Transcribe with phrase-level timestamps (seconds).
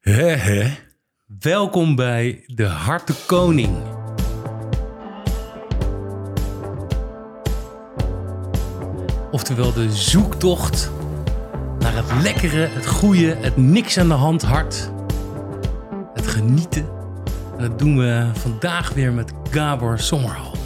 [0.00, 0.70] Hè, hè?
[1.40, 3.76] Welkom bij De Harte Koning.
[9.30, 10.90] Oftewel de zoektocht
[11.78, 14.90] naar het lekkere, het goede, het niks aan de hand hart.
[16.14, 16.88] Het genieten.
[17.56, 20.56] En dat doen we vandaag weer met Gabor Sommerhal.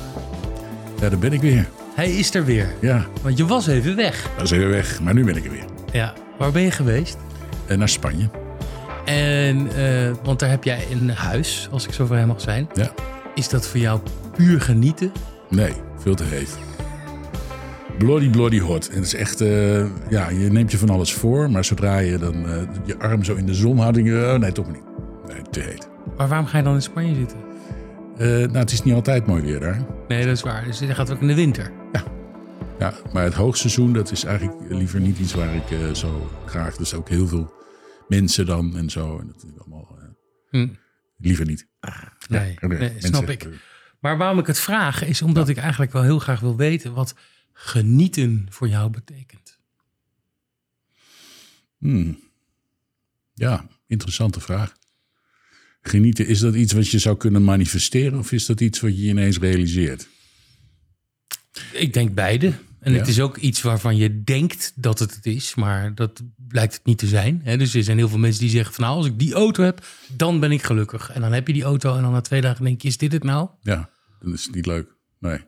[1.01, 1.69] Ja, daar ben ik weer.
[1.95, 2.69] Hij is er weer.
[2.81, 4.29] Ja, Want je was even weg.
[4.37, 5.65] dat is even weg, maar nu ben ik er weer.
[5.93, 7.17] Ja, waar ben je geweest?
[7.67, 8.29] En naar Spanje.
[9.05, 12.69] En, eh, want daar heb jij een huis, als ik zo vrij mag zijn.
[12.75, 12.93] Ja.
[13.35, 14.01] Is dat voor jou
[14.37, 15.13] puur genieten?
[15.51, 16.59] Nee, veel te heet.
[17.99, 18.89] Bloody, bloody hot.
[18.89, 19.79] En het is echt, eh,
[20.11, 23.35] ja, je neemt je van alles voor, maar zodra je dan eh, je arm zo
[23.35, 24.83] in de zon houdt, denk je, oh, nee, toch niet.
[25.27, 25.89] Nee, te heet.
[26.17, 27.39] Maar waarom ga je dan in Spanje zitten?
[28.19, 29.85] Nou, het is niet altijd mooi weer daar.
[30.09, 30.65] Nee, dat is waar.
[30.65, 31.71] Dus je gaat ook in de winter.
[32.79, 36.77] Ja, maar het hoogseizoen, dat is eigenlijk liever niet iets waar ik zo graag...
[36.77, 37.53] Dus ook heel veel
[38.09, 39.19] mensen dan en zo.
[39.19, 39.99] En dat is allemaal...
[40.01, 40.09] eh,
[40.51, 40.69] Hm.
[41.19, 41.67] liever niet.
[42.29, 43.49] Nee, Ja, nee, snap ik.
[44.01, 47.15] Maar waarom ik het vraag, is omdat ik eigenlijk wel heel graag wil weten wat
[47.53, 49.59] genieten voor jou betekent.
[51.79, 52.19] Hmm.
[53.35, 54.75] Ja, interessante vraag.
[55.83, 59.05] Genieten, is dat iets wat je zou kunnen manifesteren of is dat iets wat je
[59.07, 60.09] ineens realiseert?
[61.73, 62.53] Ik denk beide.
[62.85, 62.99] En Ja.
[62.99, 66.85] het is ook iets waarvan je denkt dat het het is, maar dat blijkt het
[66.85, 67.41] niet te zijn.
[67.45, 67.57] hè.
[67.57, 69.87] Dus er zijn heel veel mensen die zeggen van nou, als ik die auto heb,
[70.17, 71.11] dan ben ik gelukkig.
[71.11, 73.13] En dan heb je die auto en dan na twee dagen denk je, is dit
[73.13, 73.49] het nou?
[73.61, 73.91] Ja,
[74.21, 74.95] dan is het niet leuk.
[75.19, 75.39] Nee.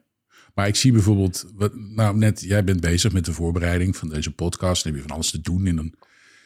[0.54, 4.30] Maar ik zie bijvoorbeeld, wat, nou net, jij bent bezig met de voorbereiding van deze
[4.30, 4.82] podcast.
[4.84, 5.94] Dan heb je van alles te doen en dan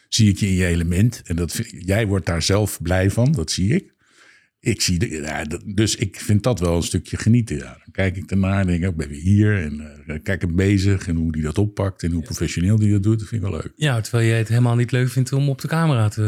[0.09, 1.21] zie ik je in je element.
[1.25, 3.93] En dat, jij wordt daar zelf blij van, dat zie ik.
[4.63, 7.55] Ik zie de, ja, dat- dus ik vind dat wel een stukje genieten.
[7.55, 7.63] Ja.
[7.63, 9.61] Dan kijk ik ernaar en denk ik, oh, ben weer hier.
[9.63, 13.03] En eh, kijk hem bezig en hoe die dat oppakt en hoe professioneel die dat
[13.03, 13.19] doet.
[13.19, 13.71] Dat vind ik wel leuk.
[13.75, 16.21] Ja, terwijl jij het helemaal niet leuk vindt om op de camera te...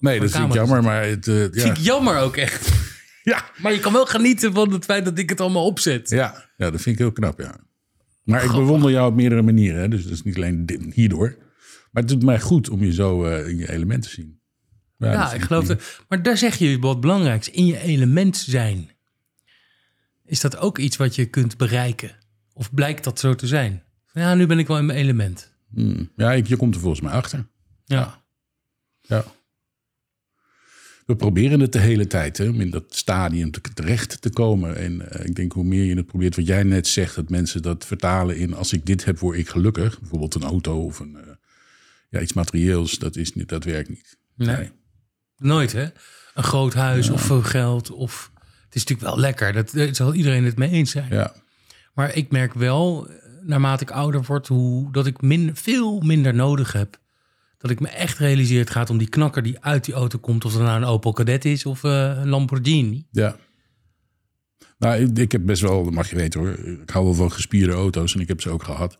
[0.00, 1.48] Nee, dat vind ik jammer, maar het, eh, ja.
[1.50, 2.72] Vind ik jammer ook echt.
[3.22, 3.44] ja.
[3.62, 6.10] Maar je kan wel genieten van het feit dat ik het allemaal opzet.
[6.10, 7.56] Ja, ja, dat vind ik heel knap, ja.
[8.24, 9.80] Maar ik bewonder jou op meerdere manieren.
[9.80, 9.88] Hè?
[9.88, 11.36] Dus dat is niet alleen dit- hierdoor.
[11.92, 14.37] Maar het doet mij goed om je zo eh, in je element te zien.
[14.98, 15.82] Ja, ik geloof dat.
[16.08, 17.50] Maar daar zeg je wat belangrijks.
[17.50, 18.90] In je element zijn.
[20.24, 22.10] Is dat ook iets wat je kunt bereiken?
[22.52, 23.82] Of blijkt dat zo te zijn?
[24.12, 25.52] Ja, nu ben ik wel in mijn element.
[25.74, 26.10] Hmm.
[26.16, 27.46] Ja, ik, je komt er volgens mij achter.
[27.84, 28.22] Ja.
[29.00, 29.24] Ja.
[31.06, 34.76] We proberen het de hele tijd, hè, om in dat stadium te, terecht te komen.
[34.76, 37.62] En eh, ik denk hoe meer je het probeert, wat jij net zegt, dat mensen
[37.62, 40.00] dat vertalen in als ik dit heb, word ik gelukkig.
[40.00, 41.32] Bijvoorbeeld een auto of een, eh,
[42.10, 44.18] ja, iets materieels, dat, is niet, dat werkt niet.
[44.34, 44.70] Nee.
[45.38, 45.86] Nooit, hè?
[46.34, 47.90] Een groot huis of veel geld.
[47.90, 48.30] Of...
[48.64, 49.52] Het is natuurlijk wel lekker.
[49.52, 51.08] Dat, zal iedereen het mee eens zijn.
[51.10, 51.32] Ja.
[51.94, 53.08] Maar ik merk wel,
[53.42, 56.98] naarmate ik ouder word, hoe, dat ik min, veel minder nodig heb.
[57.58, 60.44] Dat ik me echt realiseer, het gaat om die knakker die uit die auto komt.
[60.44, 63.06] Of het nou een Opel Kadett is of eh, een Lamborghini.
[63.10, 63.36] Ja.
[64.78, 66.50] Nou, ik, ik heb best wel, dat mag je weten hoor.
[66.82, 68.98] Ik hou wel van gespierde auto's en ik heb ze ook gehad.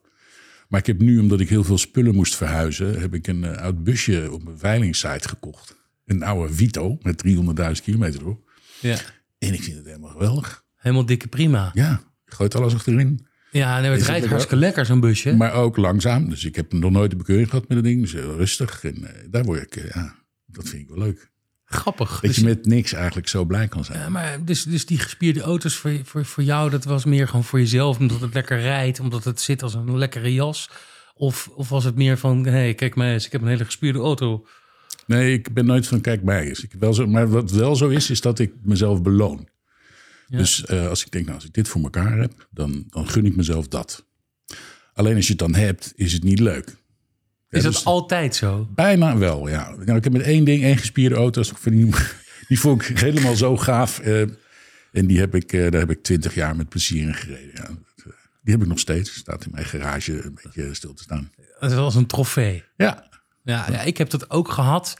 [0.69, 3.63] Maar ik heb nu, omdat ik heel veel spullen moest verhuizen, heb ik een eh,
[3.63, 5.77] oud busje op een veilingsite gekocht.
[6.09, 8.51] Een oude Vito met 300.000 kilometer erop.
[8.81, 8.99] Ja.
[9.39, 10.65] En ik vind het helemaal geweldig.
[10.77, 11.71] Helemaal dikke prima.
[11.75, 13.27] Ja, gooit alles achterin.
[13.51, 15.37] Ja, nee, het rijdt hartstikke lekker, zo'n busje.
[15.37, 16.29] Maar ook langzaam.
[16.29, 18.01] Dus ik heb nog nooit de bekeuring gehad met dat ding.
[18.01, 18.85] Dus heel rustig.
[18.85, 20.15] En eh, daar word ik, eh, ja,
[20.47, 21.31] dat vind ik wel leuk.
[21.65, 22.11] Grappig.
[22.11, 23.99] Dat Dus, je met niks eigenlijk zo blij kan zijn.
[23.99, 27.45] ja, maar dus, dus die gespierde auto's voor, voor, voor jou, dat was meer gewoon
[27.45, 30.71] voor jezelf, omdat het lekker rijdt, omdat het zit als een lekkere jas.
[31.15, 33.65] Of, of was het meer van, hé, hey, kijk maar eens, ik heb een hele
[33.65, 34.47] gespierde auto.
[35.09, 36.63] Nee, ik ben nooit van kijk mij eens.
[36.65, 39.49] Ik wel zo, maar wat wel zo is, is dat ik mezelf beloon.
[40.27, 40.39] Ja.
[40.39, 43.27] Dus eh, als ik denk, nou, als ik dit voor elkaar heb, dan, dan gun
[43.27, 44.07] ik mezelf dat.
[44.93, 46.77] Alleen als je het dan hebt, is het niet leuk.
[47.49, 48.69] Ja, Is dat dus altijd zo?
[48.75, 49.71] Bijna wel, ja.
[49.71, 51.43] Nou, ik heb met één ding, één gespierde auto.
[51.65, 51.91] Die,
[52.49, 53.99] die vond ik helemaal zo gaaf.
[53.99, 54.21] eh,
[54.93, 57.51] en die heb ik, eh, daar heb ik twintig jaar met plezier in gereden.
[57.55, 57.69] Ja.
[58.43, 59.15] Die heb ik nog steeds.
[59.15, 61.33] Staat in mijn garage een beetje stil te staan.
[61.61, 62.65] Dat is als een trofee.
[62.77, 63.08] Ja,
[63.49, 64.97] Ja, ja, ik heb dat ook gehad.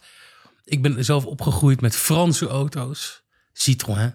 [0.65, 3.23] Ik ben zelf opgegroeid met Franse auto's.
[3.53, 4.15] Citroën.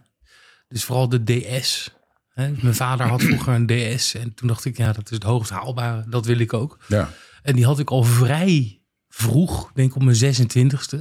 [0.68, 1.94] Dus vooral de DS.
[2.30, 4.14] Hè, Mijn vader had vroeger een DS.
[4.14, 6.04] En toen dacht ik, ja, dat is het hoogst haalbare.
[6.10, 6.78] Dat wil ik ook.
[6.88, 7.10] ja.
[7.42, 11.00] En die had ik al vrij vroeg, denk ik op mijn 26e.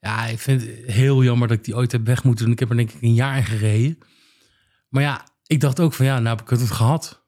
[0.00, 2.54] Ja, ik vind het heel jammer dat ik die ooit heb weg moeten doen.
[2.54, 3.98] Ik heb er denk ik een jaar in gereden.
[4.88, 7.24] Maar ja, ik dacht ook van ja, nou heb ik het gehad.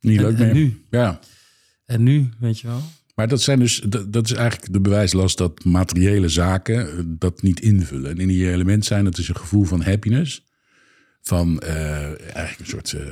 [0.00, 0.54] Niet En- leuk en meer.
[0.54, 0.86] nu?
[0.90, 1.18] Ja.
[1.84, 2.82] En nu, weet je wel.
[3.14, 7.42] Maar dat zijn dus, dat, dat is eigenlijk de bewijslast dat materiële zaken eh, dat
[7.42, 8.10] niet invullen.
[8.10, 10.44] En in die element zijn, dat is een gevoel van happiness.
[11.20, 12.04] Van eh,
[12.36, 13.06] eigenlijk een soort eh,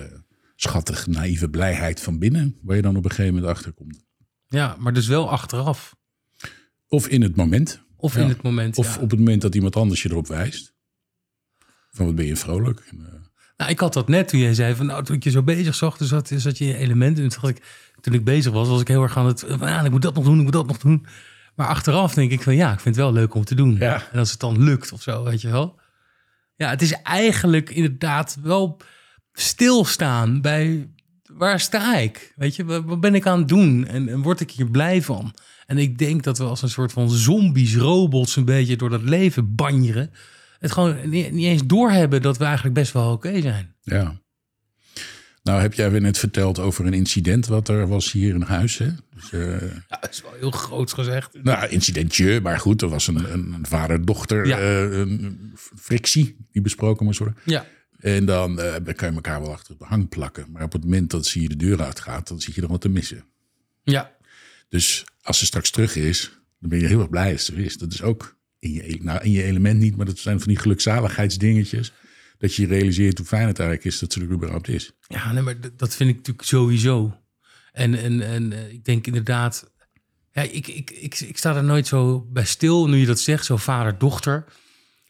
[0.57, 4.05] schattig, naïeve blijheid van binnen, waar je dan op een gegeven moment achter komt.
[4.47, 5.97] Ja, maar dus wel achteraf.
[6.89, 7.83] Of in het moment.
[7.97, 8.21] Of Ja.
[8.21, 8.77] in het moment.
[8.77, 9.01] Of ja.
[9.01, 10.75] op het moment dat iemand anders je erop wijst.
[11.91, 12.81] Van wat ben je vrolijk.
[12.91, 15.43] En, Nou, ik had dat net toen jij zei van nou, toen ik je zo
[15.43, 17.19] bezig zag, dus zat, zat je in je element.
[17.19, 17.65] En toen, dacht ik,
[18.01, 20.25] toen ik bezig was, was ik heel erg aan het, ja, ik moet dat nog
[20.25, 21.07] doen, ik moet dat nog doen.
[21.55, 23.77] Maar achteraf denk ik van ja, ik vind het wel leuk om te doen.
[23.79, 24.03] Ja.
[24.13, 25.81] En als het dan lukt of zo, weet je wel.
[26.57, 28.81] Ja, het is eigenlijk inderdaad wel
[29.33, 30.91] stilstaan bij
[31.33, 32.33] waar sta ik?
[32.37, 33.87] Weet je, wat, ben ik aan het doen?
[33.87, 35.35] En, en word ik hier blij van?
[35.67, 39.03] En ik denk dat we als een soort van zombies, robots een beetje door dat
[39.03, 40.11] leven banjeren.
[40.59, 43.75] Het gewoon niet, niet eens doorhebben dat we eigenlijk best wel oké zijn.
[43.83, 44.21] ja.
[45.43, 48.79] Nou heb jij weer net verteld over een incident wat er was hier in huis.
[48.79, 48.89] Hè?
[49.15, 51.43] Dus, eh, Ja, dat is wel heel groot gezegd.
[51.43, 54.59] nou, incidentje, maar goed, er was een, een, vader-dochter Ja.
[54.59, 57.37] eh, een frictie die besproken moest worden.
[57.45, 57.67] Ja,
[58.01, 60.47] En dan, dan kan je elkaar wel achter de hang plakken.
[60.51, 62.81] Maar op het moment dat ze je de deur uitgaat, dan zit je nog wat
[62.81, 63.25] te missen.
[63.83, 64.13] ja,
[64.69, 67.59] Dus als ze straks terug is, dan ben je heel erg blij als ze er
[67.59, 67.77] is.
[67.79, 70.57] Dat is ook in je, nou, in je element niet, maar dat zijn van die
[70.59, 71.93] gelukzaligheidsdingetjes.
[72.41, 74.93] Dat je realiseert hoe fijn het eigenlijk is dat ze er überhaupt is.
[75.07, 77.17] ja nee, maar dat vind ik natuurlijk sowieso.
[77.73, 79.73] En, en, en eh, ik denk inderdaad,
[80.33, 83.45] ja, ik, ik, ik, ik sta er nooit zo bij stil nu je dat zegt,
[83.45, 84.45] zo vader-dochter.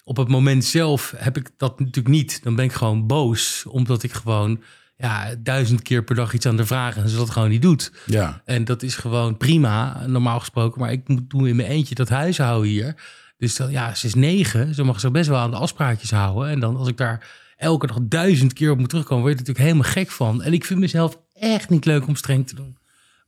[0.04, 2.42] Op het moment zelf heb ik dat natuurlijk niet.
[2.42, 4.62] Dan ben ik gewoon boos, omdat ik gewoon
[4.96, 7.92] ja, duizend keer per dag iets aan de vragen en ze dat gewoon niet doet.
[8.06, 10.80] Ja, En dat is gewoon prima, normaal gesproken.
[10.80, 12.94] Maar ik moet doen in mijn eentje dat huishouden hier.
[13.40, 14.74] Dus dan, ja, ze is negen.
[14.74, 16.48] Ze mag zich best wel aan de afspraakjes houden.
[16.50, 19.22] En dan als ik daar elke dag duizend keer op moet terugkomen...
[19.24, 20.42] word je er natuurlijk helemaal gek van.
[20.42, 22.76] En ik vind mezelf echt niet leuk om streng te doen.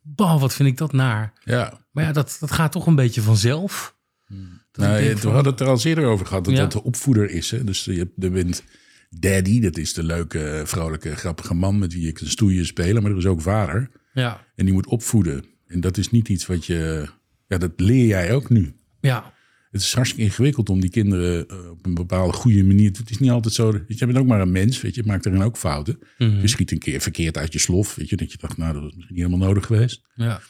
[0.02, 1.32] Bah, wat vind ik dat naar.
[1.44, 1.80] ja.
[1.90, 3.96] Maar ja, dat, dat gaat toch een beetje vanzelf.
[4.28, 4.36] Ik
[4.72, 6.60] Nou, we hadden het er al eerder over gehad, dat Ja.
[6.60, 7.50] dat de opvoeder is.
[7.50, 7.64] Hè?
[7.64, 8.62] Dus je, hebt- je bent
[9.10, 11.78] daddy, dat is de leuke, vrolijke, grappige man...
[11.78, 13.90] met wie je kan stoeien spelen, maar er is ook vader.
[14.12, 15.44] Ja, En die moet opvoeden.
[15.66, 17.08] En dat is niet iets wat je...
[17.46, 18.74] Ja, dat leer jij ook nu.
[19.00, 19.32] ja,
[19.72, 22.90] Het is hartstikke ingewikkeld om die kinderen eh, op een bepaalde goede manier.
[22.90, 23.80] Het is niet altijd zo.
[23.86, 25.02] Je bent ook maar een mens, weet je.
[25.02, 25.98] Je maakt erin ook fouten.
[26.18, 26.40] Mhm.
[26.40, 28.16] Je schiet een keer verkeerd uit je slof, weet je.
[28.16, 30.02] Dat je dacht, nou, dat is misschien niet helemaal nodig geweest.
[30.14, 30.40] ja.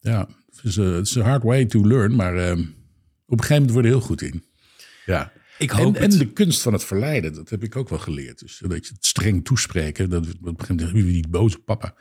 [0.00, 2.60] Ja, het is, eh, een hard way to learn, maar ehm,
[3.26, 4.44] op een gegeven moment word je heel goed in.
[5.06, 5.32] Ja.
[5.58, 6.18] Ik En, hoop en het.
[6.18, 8.38] de kunst van het verleiden, dat heb ik ook wel geleerd.
[8.38, 11.94] Dus dat je het streng toespreken, dat op een gegeven moment niet boze papa.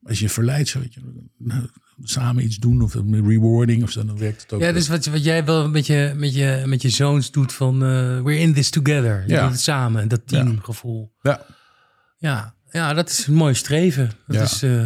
[0.00, 1.00] Maar als je verleidt, zo, weet je,
[1.38, 1.68] nou,
[2.02, 4.60] samen iets doen of een rewarding of zo, dan werkt het ook.
[4.60, 7.74] Ja, dus wat, wat jij wel met je, met, je, met je zoons doet van...
[7.82, 9.24] eh, we're in this together.
[9.26, 9.42] Je Ja.
[9.42, 11.12] doet het samen, dat teamgevoel.
[11.22, 11.46] ja.
[12.20, 14.10] Ja, ja, dat is een mooi streven.
[14.26, 14.42] Dat Ja.
[14.42, 14.84] is, eh,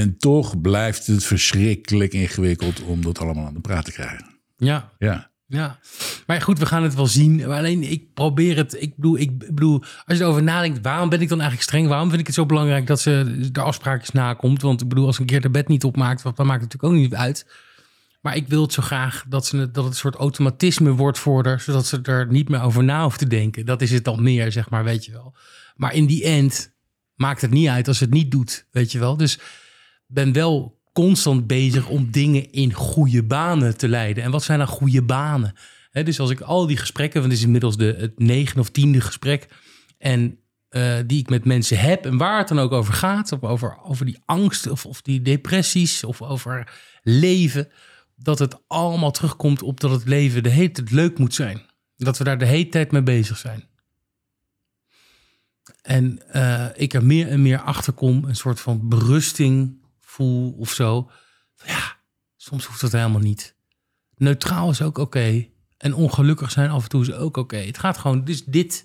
[0.00, 4.26] En toch blijft het verschrikkelijk ingewikkeld om dat allemaal aan de praat te krijgen.
[4.56, 5.78] ja, Ja, ja.
[6.26, 7.36] Maar goed, we gaan het wel zien.
[7.36, 8.82] Maar alleen, ik probeer het.
[8.82, 11.88] Ik bedoel, ik bedoel, als je erover nadenkt, waarom ben ik dan eigenlijk streng?
[11.88, 14.62] Waarom vind ik het zo belangrijk dat ze de afspraakjes nakomt?
[14.62, 17.10] Want ik bedoel, als een keer de bed niet opmaakt, dan maakt het natuurlijk ook
[17.10, 17.46] niet uit.
[18.20, 21.44] Maar ik wil het zo graag dat, ze, dat het een soort automatisme wordt voor
[21.44, 23.66] haar, zodat ze er niet meer over na hoeft te denken.
[23.66, 25.36] Dat is het dan meer, zeg maar, weet je wel.
[25.76, 26.74] Maar in die end
[27.14, 29.16] maakt het niet uit als het niet doet, weet je wel.
[29.16, 29.38] Dus
[30.06, 34.24] ben wel constant bezig om dingen in goede banen te leiden.
[34.24, 35.54] En wat zijn dan goede banen?
[35.90, 39.00] Dus als ik al die gesprekken, want dit is inmiddels de, het negen of tiende
[39.00, 39.48] gesprek,
[39.98, 43.42] en eh, die ik met mensen heb, en waar het dan ook over gaat, of
[43.42, 46.72] over, over die angst of, of die depressies of over
[47.02, 47.68] leven,
[48.16, 51.60] dat het allemaal terugkomt op dat het leven de hele tijd leuk moet zijn.
[51.96, 53.64] Dat we daar de hele tijd mee bezig zijn.
[55.82, 59.86] En eh, ik er meer en meer achter kom, een soort van berusting
[60.18, 61.10] voel of zo.
[61.64, 61.96] Ja,
[62.36, 63.54] soms hoeft dat helemaal niet.
[64.16, 65.46] Neutraal is ook oké.
[65.76, 67.56] En ongelukkig zijn af en toe is ook oké.
[67.56, 68.84] Het gaat gewoon, dus dit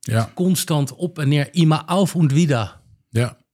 [0.00, 1.54] ja, constant op en neer.
[1.54, 2.80] Ima auf und wieder.
[3.10, 3.44] ja.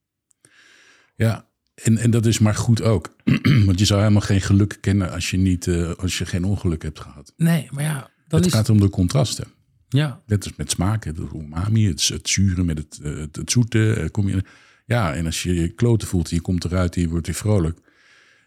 [1.16, 3.16] Ja, en, en dat is maar goed ook.
[3.66, 6.82] Want je zou helemaal geen geluk kennen als je, niet, eh, als je geen ongeluk
[6.82, 7.32] hebt gehad.
[7.36, 9.46] Nee, maar ja, dan het is gaat om de contrasten.
[9.88, 13.50] Ja, Net als met smaak, het umami, het, het zure met het, eh, het, het
[13.50, 13.92] zoete.
[13.94, 14.44] eh, Kom je,
[14.84, 17.78] ja, en als je je kloten voelt je komt eruit en je wordt weer vrolijk.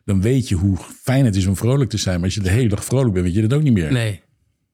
[0.06, 2.16] Dan weet je hoe fijn het is om vrolijk te zijn.
[2.16, 3.92] Maar als je de hele dag vrolijk bent, weet je dat ook niet meer.
[3.92, 4.24] nee.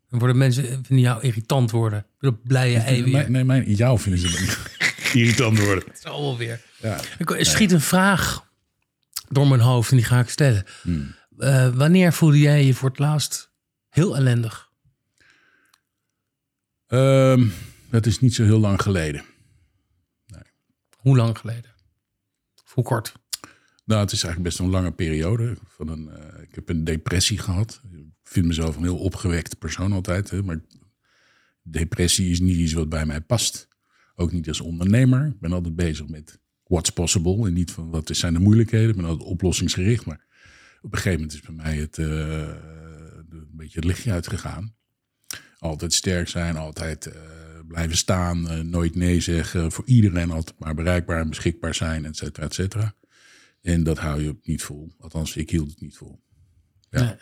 [0.09, 2.05] Dan worden mensen, vinden jou irritant worden.
[2.19, 3.11] Dat blije ei weer.
[3.11, 4.57] Mijn, nee, mijn, jou vinden ze
[5.19, 5.83] irritant worden.
[6.03, 6.61] Wel weer.
[6.81, 6.99] Ja.
[7.17, 8.49] Ik er schiet een vraag
[9.29, 10.63] door mijn hoofd en die ga ik stellen.
[10.81, 11.15] Hmm.
[11.37, 13.51] Eh, wanneer voelde jij je voor het laatst
[13.89, 14.69] heel ellendig?
[16.87, 17.47] Ehm,
[17.89, 19.23] dat is niet zo heel lang geleden.
[21.01, 21.71] Hoe lang geleden?
[22.63, 23.13] Of Hoe kort?
[23.85, 25.57] Nou, het is eigenlijk best een lange periode.
[25.67, 27.81] Van een, eh, ik heb een depressie gehad.
[27.91, 30.29] Ik vind mezelf een heel opgewekte persoon altijd.
[30.29, 30.61] Hè, maar
[31.63, 33.67] depressie is niet iets wat bij mij past.
[34.15, 35.27] Ook niet als ondernemer.
[35.27, 37.47] Ik ben altijd bezig met what's possible.
[37.47, 38.89] En niet van wat zijn de moeilijkheden.
[38.89, 40.05] Ik ben altijd oplossingsgericht.
[40.05, 40.25] Maar
[40.81, 42.07] op een gegeven moment is bij mij het, eh,
[43.29, 44.75] een beetje het lichtje uitgegaan.
[45.61, 47.21] Altijd sterk zijn, altijd eh,
[47.67, 49.71] blijven staan, eh, nooit nee zeggen.
[49.71, 52.93] Voor iedereen altijd maar bereikbaar en beschikbaar zijn, et cetera, et cetera.
[53.61, 54.91] En dat hou je niet vol.
[54.99, 56.19] Althans, ik hield het niet vol.
[56.89, 57.03] Ja.
[57.03, 57.13] Nee.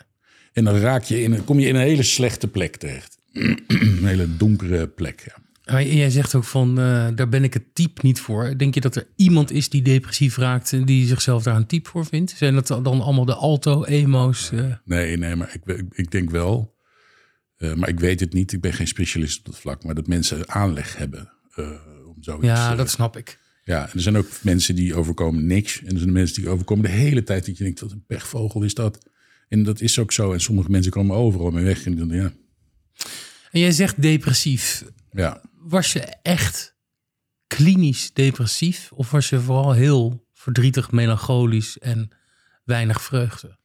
[0.52, 3.18] En dan raak je in, kom je in een hele slechte plek terecht.
[3.32, 5.42] een hele donkere plek, ja.
[5.72, 8.58] Maar jij zegt ook van, eh, daar ben ik het type niet voor.
[8.58, 11.88] Denk je dat er iemand is die depressief raakt en die zichzelf daar een type
[11.88, 12.30] voor vindt?
[12.30, 14.50] Zijn dat dan allemaal de alto-emo's?
[14.84, 16.78] Nee, nee, maar ik, ik, ik denk wel.
[17.60, 18.52] Eh, maar ik weet het niet.
[18.52, 19.84] Ik ben geen specialist op dat vlak.
[19.84, 21.70] Maar dat mensen aanleg hebben eh,
[22.06, 22.46] om zoiets.
[22.46, 23.38] ja, eh, dat snap ik.
[23.64, 25.82] ja, en er zijn ook mensen die overkomen niks.
[25.82, 27.46] En er zijn mensen die overkomen de hele tijd.
[27.46, 28.98] Dat je denkt, wat een pechvogel is dat.
[29.48, 30.32] En dat is ook zo.
[30.32, 31.84] En sommige mensen komen overal mee weg.
[31.84, 32.32] En dan, ja,
[33.50, 34.84] En jij zegt depressief.
[35.12, 35.40] ja.
[35.58, 36.74] Was je echt
[37.46, 38.92] klinisch depressief?
[38.92, 42.10] Of was je vooral heel verdrietig, melancholisch en
[42.64, 43.58] weinig vreugde?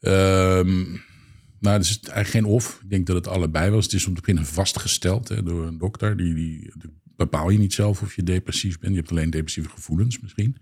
[0.00, 0.84] Ehm,
[1.60, 2.78] nou, het is eigenlijk geen of.
[2.82, 3.84] Ik denk dat het allebei was.
[3.84, 6.16] Het is om te beginnen vastgesteld hè, door een dokter.
[6.16, 6.72] Die, die,
[7.16, 8.92] bepaal je niet zelf of je depressief bent.
[8.92, 10.56] Je hebt alleen depressieve gevoelens misschien.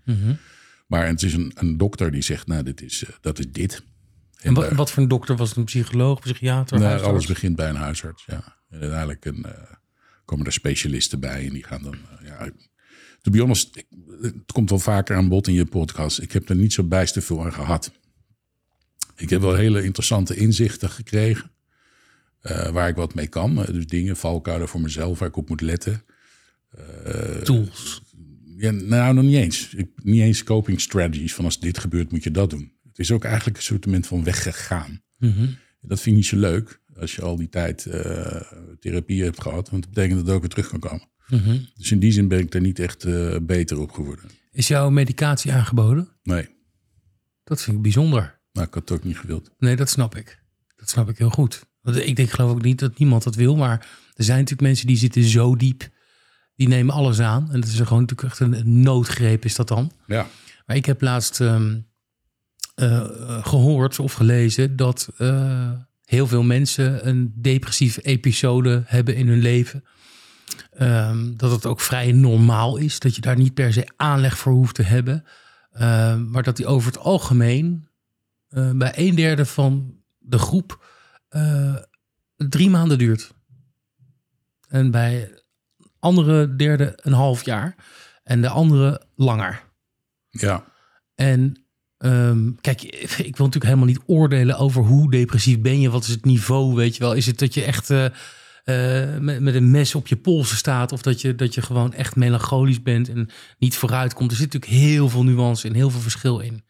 [0.87, 3.83] Maar het is een, een dokter die zegt, nou, dit is, eh, dat is dit.
[4.41, 5.57] En wat, daar- wat voor een dokter was het?
[5.57, 6.79] Een psycholoog, psychiater?
[6.79, 8.57] nou, alles begint bij een huisarts, ja.
[8.69, 9.51] En uiteindelijk een, eh,
[10.25, 12.49] komen er specialisten bij en die gaan dan, eh, ja...
[13.21, 13.87] To be honest, ik-
[14.21, 16.21] het komt wel vaker aan bod in je podcast.
[16.21, 17.91] Ik heb er niet zo bijster veel aan gehad.
[19.15, 21.51] Ik heb wel hele interessante inzichten gekregen.
[22.41, 23.61] eh, waar ik wat mee kan.
[23.65, 26.03] Eh, dus dingen, valkuilen voor mezelf, waar ik op moet letten.
[27.43, 28.01] Tools.
[28.57, 29.73] Ja, nou, nog niet eens.
[29.73, 32.73] Ik, niet eens coping strategies van als dit gebeurt moet je dat doen.
[32.87, 35.01] Het is ook eigenlijk een soort van weggegaan.
[35.81, 37.81] Dat vind ik niet zo leuk als je al die tijd
[38.79, 39.69] therapie hebt gehad.
[39.69, 41.07] Want dat betekent dat het ook weer terug kan komen.
[41.75, 43.05] Dus in die zin ben ik er niet echt
[43.45, 44.25] beter op geworden.
[44.51, 46.09] Is jouw medicatie aangeboden?
[46.23, 46.47] Nee,
[47.43, 48.34] Dat vind ik bijzonder.
[48.55, 49.51] Nou, ik had het ook niet gewild.
[49.59, 50.39] Nee, dat snap ik.
[50.75, 51.65] Dat snap ik heel goed.
[51.81, 53.55] Want ik denk geloof ook niet dat niemand dat wil.
[53.55, 55.89] Maar er zijn natuurlijk mensen die zitten zo diep.
[56.55, 57.51] Die nemen alles aan.
[57.51, 59.91] En dat is gewoon natuurlijk echt een noodgreep is dat dan.
[60.05, 60.27] Ja,
[60.65, 61.77] Maar ik heb laatst ehm,
[62.75, 65.71] eh, eh, gehoord of gelezen dat eh,
[66.05, 69.83] heel veel mensen een depressieve episode hebben in hun leven.
[70.71, 74.53] Ehm, dat het ook vrij normaal is, dat je daar niet per se aanleg voor
[74.53, 75.23] hoeft te hebben.
[75.71, 77.87] Ehm, maar dat die over het algemeen
[78.55, 80.85] eh, bij een derde van de groep
[81.27, 81.75] eh,
[82.35, 83.33] drie maanden duurt.
[84.67, 85.41] En bij
[85.99, 87.75] andere derde een half jaar.
[88.23, 89.63] En de andere langer.
[90.29, 90.63] ja,
[91.15, 91.65] En
[91.97, 92.81] ehm, kijk,
[93.29, 95.89] ik wil natuurlijk helemaal niet oordelen over hoe depressief ben je.
[95.89, 97.13] Wat is het niveau, weet je wel?
[97.13, 100.91] Is het dat je echt eh, met, met een mes op je polsen staat?
[100.91, 104.31] Of dat je, dat je gewoon echt melancholisch bent en niet vooruit komt?
[104.31, 106.63] Er zit natuurlijk heel veel nuance en heel veel verschil in.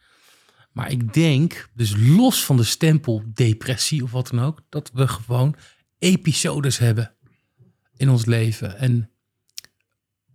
[0.76, 4.62] Maar ik denk, dus los van de stempel depressie of wat dan ook...
[4.70, 5.56] dat we gewoon
[6.00, 7.16] episodes hebben
[7.98, 8.78] in ons leven.
[8.78, 9.10] En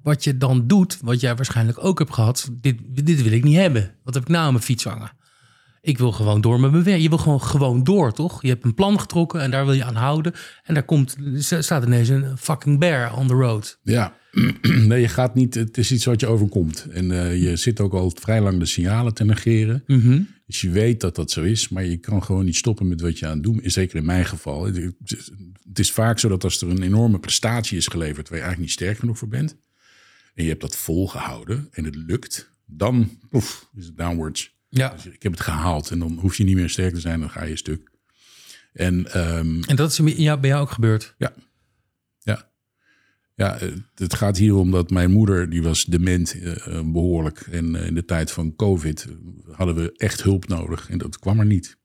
[0.02, 3.56] wat je dan doet, wat jij waarschijnlijk ook hebt gehad, dit, dit wil ik niet
[3.56, 3.94] hebben.
[4.02, 5.12] Wat heb ik nou aan mijn fiets hangen?
[5.80, 7.02] Ik wil gewoon door met mijn.
[7.02, 8.42] Je wil gewoon, gewoon door, toch?
[8.42, 10.34] Je hebt een plan getrokken en daar wil je aan houden.
[10.62, 13.78] En daar komt, staat ineens een fucking bear on the road.
[13.82, 14.18] ja.
[14.86, 16.86] nee, je gaat niet, het is iets wat je overkomt.
[16.90, 19.82] En eh, je zit ook al vrij lang de signalen te negeren.
[20.46, 23.18] Dus je weet dat dat zo is, maar je kan gewoon niet stoppen met wat
[23.18, 23.72] je aan het doen is.
[23.72, 24.64] Zeker in mijn geval.
[24.64, 28.60] Het is- vaak zo dat als er een enorme prestatie is geleverd waar je eigenlijk
[28.60, 29.56] niet sterk genoeg voor bent,
[30.34, 34.54] en je hebt dat volgehouden en het lukt, dan poef, is het downwards.
[34.68, 34.88] Ja.
[34.88, 37.30] Dus ik heb het gehaald en dan hoef je niet meer sterk te zijn, dan
[37.30, 37.90] ga je stuk.
[38.72, 41.14] En ehm, En dat is bij jou ook gebeurd.
[41.18, 41.32] Ja.
[43.40, 47.40] Ja, eh, het gaat hier om dat mijn moeder, die was dement eh, eh, behoorlijk.
[47.40, 49.06] En in de tijd van COVID
[49.50, 50.90] hadden we echt hulp nodig.
[50.90, 51.78] En dat kwam er niet.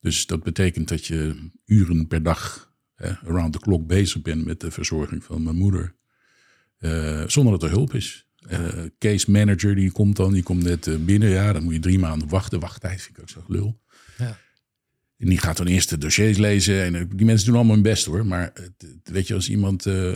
[0.00, 2.72] Dus dat betekent dat je uren per dag
[3.26, 5.94] around the clock bezig bent met de verzorging van mijn moeder.
[7.26, 8.26] Zonder dat er hulp is.
[8.98, 11.28] Case manager die komt dan, die komt net binnen.
[11.28, 12.60] Ja, dan moet je drie maanden wachten.
[12.60, 13.80] Wachttijd vind ik ook zo lul.
[15.24, 16.82] En die gaat dan eerst de dossiers lezen.
[16.82, 18.26] En eh, die mensen doen allemaal hun best hoor.
[18.26, 20.12] Maar het- weet je, als iemand eh,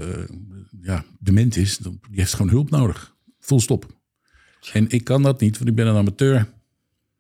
[0.83, 3.15] ja, dement is, dan die heeft gewoon hulp nodig.
[3.41, 3.87] Full stop.
[4.73, 6.47] En ik kan dat niet, want ik ben een amateur.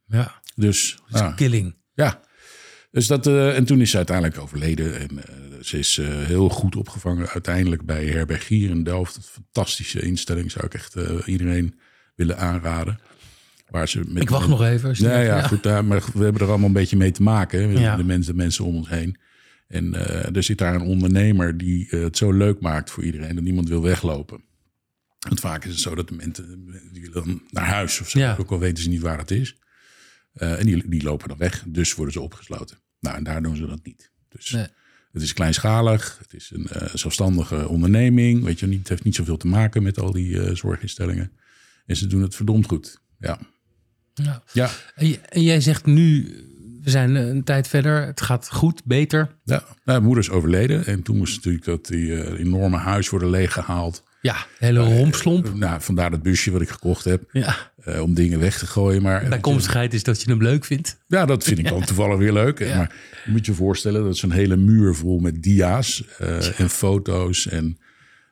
[0.06, 0.40] Ja.
[0.54, 1.74] Dus ja, Killing.
[1.94, 2.20] ja.
[2.90, 4.98] Dus dat, eh, en toen is ze uiteindelijk overleden.
[5.00, 9.16] En eh, ze is eh, heel goed opgevangen uiteindelijk bij Herbergier in Delft.
[9.16, 11.78] Een fantastische instelling, zou ik echt eh, iedereen
[12.14, 12.98] willen aanraden.
[13.70, 14.94] Waar ze met Ik wacht nog even.
[14.96, 15.62] ja, ja, goed.
[15.62, 17.60] daar- maar we hebben er allemaal een beetje mee te maken.
[17.70, 17.80] hè.
[17.80, 17.96] Ja.
[17.96, 19.16] De, mensen, de mensen om ons heen.
[19.68, 23.34] En eh, er zit daar een ondernemer die eh, het zo leuk maakt voor iedereen
[23.34, 24.40] dat niemand wil weglopen.
[25.18, 28.18] Want vaak is het zo dat de mensen die willen dan naar huis of zo.
[28.18, 28.36] Ja.
[28.40, 29.56] Ook al weten ze niet waar het is.
[30.32, 31.64] Eh, en die, die lopen dan weg.
[31.66, 32.78] Dus worden ze opgesloten.
[33.00, 34.10] Nou, en daar doen ze dat niet.
[34.28, 34.66] Dus Nee.
[35.12, 38.44] het is kleinschalig, het is een eh, zelfstandige onderneming.
[38.44, 41.32] Weet je, niet, het heeft niet zoveel te maken met al die eh, zorginstellingen.
[41.86, 43.00] En ze doen het verdomd goed.
[43.18, 43.38] Ja.
[44.22, 44.42] Ja.
[44.52, 44.70] Ja,
[45.28, 46.24] En, jij zegt nu,
[46.82, 49.18] we zijn eh, een tijd verder, het gaat goed, beter.
[49.44, 49.54] ja.
[49.54, 50.86] Nou, mijn moeder is overleden.
[50.86, 54.02] En toen moest natuurlijk dat die eh, enorme huis worden leeggehaald.
[54.20, 55.54] Ja, hele rompslomp.
[55.54, 57.22] Nou, vandaar het busje wat ik gekocht heb.
[57.32, 59.02] Ja, eh, om dingen weg te gooien.
[59.02, 60.98] Maar bijkomstigheid is dat je hem leuk vindt.
[61.06, 62.58] Ja, dat vind ik ook toevallig weer leuk.
[62.58, 62.76] Ja.
[62.76, 62.94] Maar
[63.24, 67.48] je moet je voorstellen, dat is een hele muur vol met dia's eh, en foto's.
[67.48, 67.78] En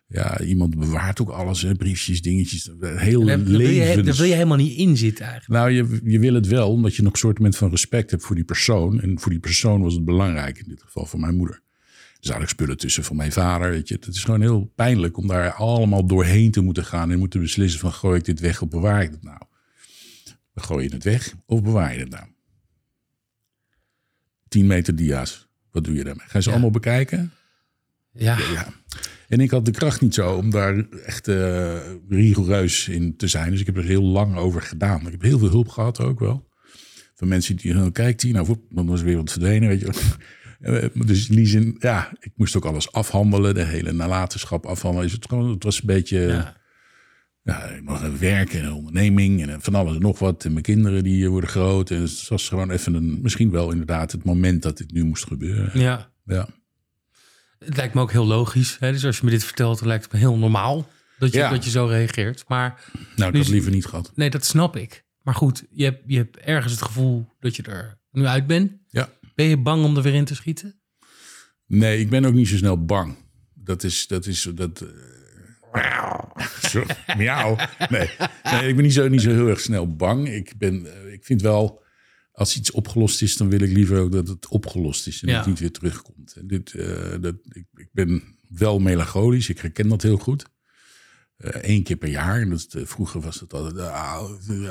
[0.09, 2.71] ja, iemand bewaart ook alles, hè, briefjes, dingetjes.
[2.81, 4.07] Heel Daar, daar wil je, levens...
[4.07, 5.61] daar wil je helemaal niet in zitten eigenlijk.
[5.61, 8.35] Nou, je, je wil het wel, omdat je nog een soort van respect hebt voor
[8.35, 9.01] die persoon.
[9.01, 11.55] En voor die persoon was het belangrijk, in dit geval voor mijn moeder.
[12.21, 13.95] Er zaten ook spullen tussen van mijn vader, weet je.
[13.95, 17.11] Het is gewoon heel pijnlijk om daar allemaal doorheen te moeten gaan.
[17.11, 19.39] En moeten beslissen van, gooi ik dit weg of bewaar ik het nou?
[20.55, 22.27] Dan gooi je het weg of bewaar je het nou?
[24.49, 25.49] 10 meter dia's.
[25.71, 26.27] Wat doe je daarmee?
[26.27, 26.55] Ga je ze Ja.
[26.55, 27.33] allemaal bekijken?
[28.13, 28.69] Ja, Ja.
[29.29, 31.75] En ik had de kracht niet zo om daar echt eh,
[32.09, 33.51] rigoureus in te zijn.
[33.51, 35.01] Dus ik heb er heel lang over gedaan.
[35.07, 36.49] Ik heb heel veel hulp gehad ook wel.
[37.15, 39.91] Van mensen die, oh, kijk die, nou, dan was er weer wat verdwenen, weet je.
[40.61, 43.55] Eh, Dus in die zin, ja, ik moest ook alles afhandelen.
[43.55, 45.05] De hele nalatenschap afhandelen.
[45.07, 46.57] Dus het, gewoon- het was een beetje, ja.
[47.43, 47.65] ja.
[47.65, 50.45] ik nog een werk en een onderneming en van alles en nog wat.
[50.45, 51.91] En mijn kinderen die eh, worden groot.
[51.91, 55.27] En het was gewoon even een, misschien wel inderdaad het moment dat dit nu moest
[55.27, 55.81] gebeuren.
[55.81, 56.11] ja.
[56.25, 56.49] Ja.
[57.59, 58.77] Het lijkt me ook heel logisch.
[58.81, 58.93] Hè?
[58.93, 61.51] Dus als je me dit vertelt, dan lijkt het me heel normaal dat je, Ja.
[61.51, 62.45] dat je zo reageert.
[62.49, 62.85] Maar
[63.17, 64.13] Nou, ik had liever niet gehad.
[64.15, 65.05] nee, dat snap ik.
[65.23, 68.73] Maar goed, je hebt, je hebt ergens het gevoel dat je er nu uit bent.
[68.89, 69.09] Ja.
[69.35, 70.81] Ben je bang om er weer in te schieten?
[71.67, 73.17] Nee, ik ben ook niet zo snel bang.
[73.55, 74.81] Dat is, dat is, dat...
[74.81, 74.89] eh,
[76.71, 76.83] Zo,
[77.17, 77.57] miauw.
[77.89, 78.11] Nee,
[78.43, 80.29] nee, ik ben niet zo, niet zo heel erg snel bang.
[80.29, 81.83] Ik, ben, eh, ik vind wel,
[82.37, 85.35] als iets opgelost is, dan wil ik liever ook dat het opgelost is en Ja.
[85.35, 86.35] dat het niet weer terugkomt.
[86.37, 90.45] En dit, eh, dat, ik, ik ben wel melancholisch, ik herken dat heel goed.
[91.39, 92.41] Eén keer per jaar.
[92.41, 93.79] En dat, eh, vroeger was het altijd...
[93.79, 94.69] ah, ik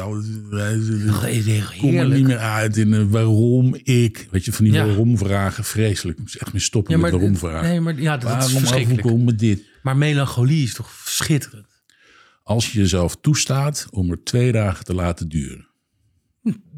[1.80, 4.28] kom er niet meer uit in eh, waarom ik.
[4.32, 4.86] Weet je, van die Ja.
[4.86, 5.63] waarom vragen.
[5.63, 6.17] Vreselijk.
[6.17, 7.69] Ik moest echt mee stoppen Ja, met maar, waarom vragen.
[7.69, 9.39] nee, maar ja, dat, dat is Waarom verschrikkelijk.
[9.39, 9.63] dit?
[9.84, 11.67] Maar melancholie is toch schitterend?
[12.43, 15.67] Als je jezelf toestaat om er twee dagen te laten duren.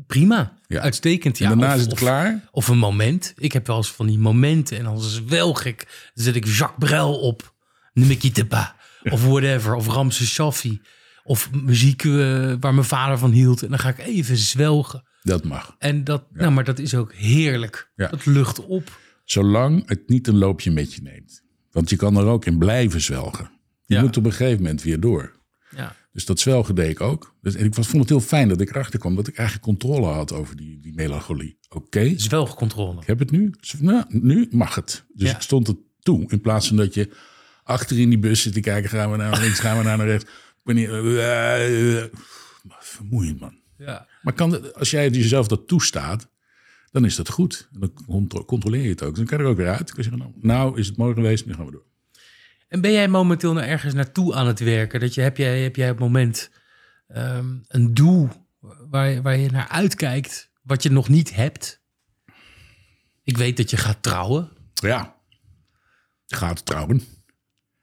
[0.08, 0.82] Prima, Ja.
[0.82, 1.38] uitstekend.
[1.38, 2.48] Ja, en daarna of- is het of- klaar.
[2.52, 3.34] Of een moment.
[3.38, 5.78] Ik heb wel eens van die momenten en dan is het wel gek.
[6.13, 7.54] Dan zet ik Jacques Brel op.
[7.93, 8.72] Ne me quitte pas.
[9.04, 9.74] Of whatever.
[9.74, 10.82] Of Ramses Shaffi.
[11.24, 12.12] Of muziek eh,
[12.60, 13.63] waar mijn vader van hield.
[13.63, 15.04] En dan ga ik even zwelgen.
[15.22, 15.76] Dat mag.
[15.80, 17.91] En dat, nou, maar dat is ook heerlijk.
[17.96, 18.08] Ja.
[18.08, 19.00] Dat lucht op.
[19.26, 21.41] Zolang het niet een loopje met je neemt.
[21.72, 23.50] Want je kan er ook in blijven zwelgen.
[23.86, 25.32] Je moet op een gegeven moment weer door.
[26.17, 27.36] Dus dat zwelgen deed ik ook.
[27.41, 29.67] Dus, en ik was, vond het heel fijn dat ik erachter kwam dat ik eigenlijk
[29.67, 31.58] controle had over die, die melancholie.
[31.69, 33.01] Oké, Zwelgcontrole.
[33.01, 33.53] ik heb het nu.
[33.80, 35.06] Nou, nu mag het.
[35.13, 35.36] Dus Ja.
[35.36, 36.25] ik stond het toe.
[36.32, 37.10] In plaats van dat je
[37.63, 38.89] achter in die bus zit te kijken.
[38.89, 40.25] Gaan we naar links, gaan we naar rechts.
[40.63, 42.10] Wanneer, eh, eh,
[42.80, 43.56] vermoeiend man.
[43.77, 44.08] Ja.
[44.21, 46.30] Maar kan, als jij jezelf dat toestaat,
[46.91, 47.69] dan is dat goed.
[47.73, 49.15] En dan contro- controleer je het ook.
[49.15, 49.77] Dan kan je er ook weer uit.
[49.88, 51.86] Dan kan je zeggen, nou, nou is het mooi geweest, nu gaan we door.
[52.67, 54.99] En ben jij momenteel nou ergens naartoe aan het werken?
[54.99, 56.51] Dat je, heb, jij, heb jij op het moment
[57.08, 58.30] ehm, een doel
[58.89, 61.82] waar, je- waar je naar uitkijkt, wat je nog niet hebt?
[63.23, 64.51] Ik weet dat je gaat trouwen.
[64.73, 65.15] Ja,
[66.27, 67.01] gaat trouwen.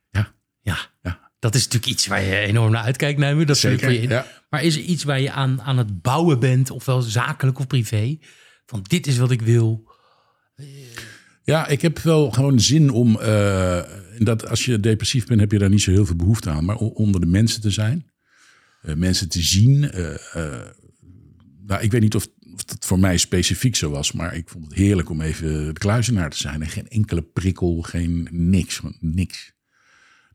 [0.09, 1.31] Ja, Ja, ja.
[1.39, 3.47] dat is natuurlijk iets waar je enorm naar uitkijkt, Nijmen.
[3.47, 4.25] Dat Zeker, je ja.
[4.49, 8.17] Maar is er iets waar je aan, aan het bouwen bent, ofwel zakelijk of privé?
[8.65, 9.91] Van dit is wat ik wil.
[11.45, 13.19] Ja, ik heb wel gewoon zin om.
[13.19, 13.81] eh,
[14.19, 16.65] dat als je depressief bent, heb je daar niet zo heel veel behoefte aan.
[16.65, 18.11] Maar onder de mensen te zijn.
[18.81, 19.91] eh, mensen te zien.
[19.91, 20.61] eh,
[21.65, 24.11] nou, ik weet niet of, of dat voor mij specifiek zo was.
[24.11, 26.61] Maar ik vond het heerlijk om even de kluizenaar te zijn.
[26.61, 28.81] En geen enkele prikkel, geen niks.
[28.99, 29.53] Niks.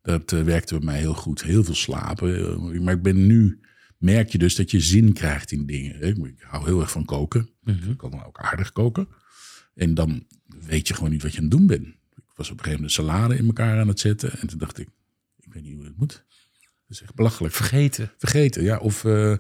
[0.03, 1.43] Dat werkte bij mij heel goed.
[1.43, 2.83] Heel veel slapen.
[2.85, 3.61] maar ik ben nu.
[3.99, 6.03] Merk je dus dat je zin krijgt in dingen.
[6.03, 7.51] Ik hou heel erg van koken.
[7.91, 9.09] Ik kan ook aardig koken.
[9.75, 10.27] En dan
[10.67, 11.87] weet je gewoon niet wat je aan het doen bent.
[11.87, 14.41] Ik was op een gegeven moment een salade in elkaar aan het zetten.
[14.41, 14.89] En toen dacht ik,
[15.41, 16.25] ik weet niet hoe het moet.
[16.91, 17.55] Dat is echt belachelijk.
[17.55, 18.13] Vergeten.
[18.19, 18.79] Vergeten, ja.
[18.79, 19.35] Of eh,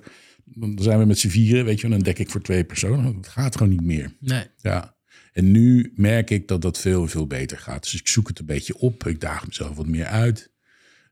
[0.44, 3.16] dan zijn we met z'n vieren, weet je, en dan dek ik voor twee personen.
[3.16, 4.16] Het gaat gewoon niet meer.
[4.20, 4.44] Nee.
[4.56, 4.96] Ja.
[5.32, 7.82] En nu merk ik dat dat veel, veel beter gaat.
[7.82, 9.06] Dus ik zoek het een beetje op.
[9.06, 10.50] Ik daag mezelf wat meer uit.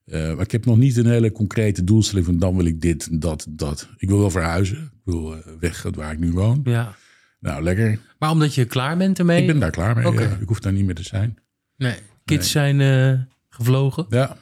[0.04, 3.20] Eh, maar ik heb nog niet een hele concrete doelstelling van dan wil ik dit,
[3.22, 3.88] dat, dat.
[3.96, 4.78] Ik wil wel verhuizen.
[4.78, 6.60] Ik wil eh, weg uit waar ik nu woon.
[6.64, 6.96] Ja.
[7.40, 7.98] Nou, lekker.
[8.18, 9.40] Maar omdat je klaar bent ermee?
[9.40, 10.12] Ik ben daar klaar mee.
[10.12, 10.36] Ja.
[10.40, 11.38] Ik hoef daar niet meer te zijn.
[11.76, 11.96] Nee.
[12.24, 14.06] Kids zijn eh, gevlogen.
[14.08, 14.36] Ja,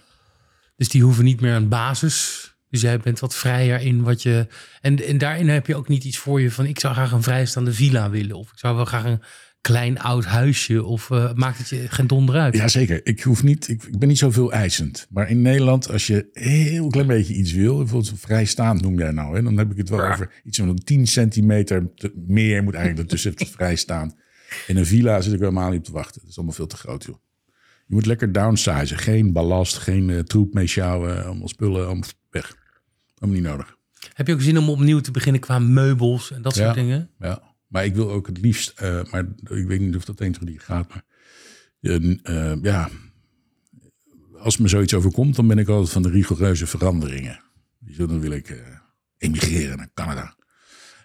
[0.76, 2.50] Dus die hoeven niet meer aan basis.
[2.70, 4.46] Dus jij bent wat vrijer in wat je.
[4.80, 7.22] En, en daarin heb je ook niet iets voor je van: ik zou graag een
[7.22, 8.36] vrijstaande villa willen.
[8.36, 9.22] Of ik zou wel graag een
[9.66, 12.56] klein oud huisje of eh, maakt het je geen donder uit?
[12.56, 15.06] Jazeker, ik hoef niet, ik, ik ben niet zoveel eisend.
[15.10, 19.10] Maar in Nederland, als je een heel klein beetje iets wil, bijvoorbeeld vrijstaand noem jij
[19.10, 22.74] nou, hè, dan heb ik het wel over iets van 10 centimeter te- meer moet
[22.74, 24.14] eigenlijk ertussen vrijstaan.
[24.66, 26.20] In een villa zit ik helemaal niet op te wachten.
[26.20, 27.16] Dat is allemaal veel te groot, joh.
[27.86, 28.98] Je moet lekker downsizen.
[28.98, 32.56] Geen ballast, geen eh, troep mee sjouwen, allemaal spullen, allemaal weg.
[33.18, 33.76] Allemaal niet nodig.
[34.12, 36.74] Heb je ook zin om opnieuw te beginnen qua meubels en dat soort Ja.
[36.74, 37.10] dingen?
[37.18, 40.38] Ja, maar ik wil ook het liefst, eh, maar ik weet niet of dat eens
[40.38, 41.04] die gaat, maar
[41.80, 42.90] eh, eh, ja,
[44.38, 47.40] als me zoiets overkomt, dan ben ik altijd van de rigoureuze veranderingen.
[47.78, 48.62] Dus dan wil ik
[49.18, 50.36] emigreren naar Canada.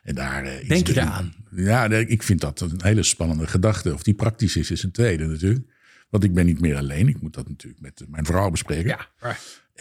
[0.03, 1.33] En daar, Denk je daaraan?
[1.51, 3.93] Ja, ik vind dat een hele spannende gedachte.
[3.93, 5.65] Of die praktisch is, is een tweede natuurlijk.
[6.09, 7.07] Want ik ben niet meer alleen.
[7.07, 9.07] Ik moet dat natuurlijk met mijn vrouw bespreken.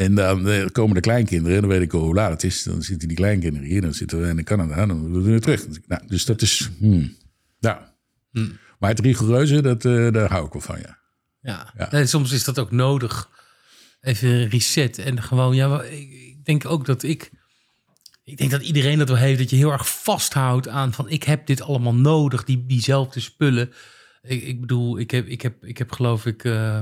[0.00, 1.54] En dan eh, komen de kleinkinderen.
[1.54, 2.62] En dan weet ik al hoe laat het is.
[2.62, 3.80] Dan zitten die kleinkinderen hier.
[3.80, 4.86] Dan zitten we in Canada.
[4.86, 5.66] Dan moeten we weer terug.
[5.86, 6.70] Nou, dus dat is...
[6.78, 7.16] Hmm,
[7.58, 7.94] ja.
[8.78, 10.98] Maar het rigoureuze, dat, eh, daar hou ik wel van, ja.
[11.40, 11.88] Ja, Ja.
[11.90, 13.30] Nee, soms is dat ook nodig.
[14.00, 17.30] Even een reset en gewoon, ja, ik denk ook dat ik,
[18.24, 21.22] ik denk dat iedereen dat wel heeft, dat je heel erg vasthoudt aan van, ik
[21.22, 23.72] heb dit allemaal nodig, die, diezelfde spullen.
[24.22, 26.80] Ik, ik bedoel, ik heb, ik heb, ik heb geloof ik eh,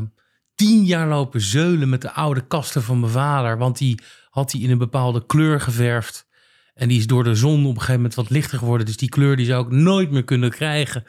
[0.59, 4.61] tien jaar lopen zeulen met de oude kasten van mijn vader, want die had hij
[4.61, 6.27] in een bepaalde kleur geverfd.
[6.75, 8.87] En die is door de zon op een gegeven moment wat lichter geworden.
[8.87, 11.05] Dus die kleur die zou ik nooit meer kunnen krijgen.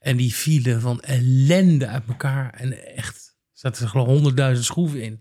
[0.00, 2.50] En die vielen van ellende uit elkaar.
[2.54, 5.12] En echt, zaten er geloof ik honderdduizend schroeven in.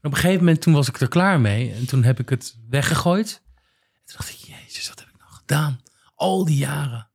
[0.00, 1.72] En op een gegeven moment, toen was ik er klaar mee.
[1.72, 3.42] En toen heb ik het weggegooid.
[3.54, 5.80] En toen dacht ik, jezus, wat heb ik nou gedaan?
[6.14, 7.08] Al die jaren.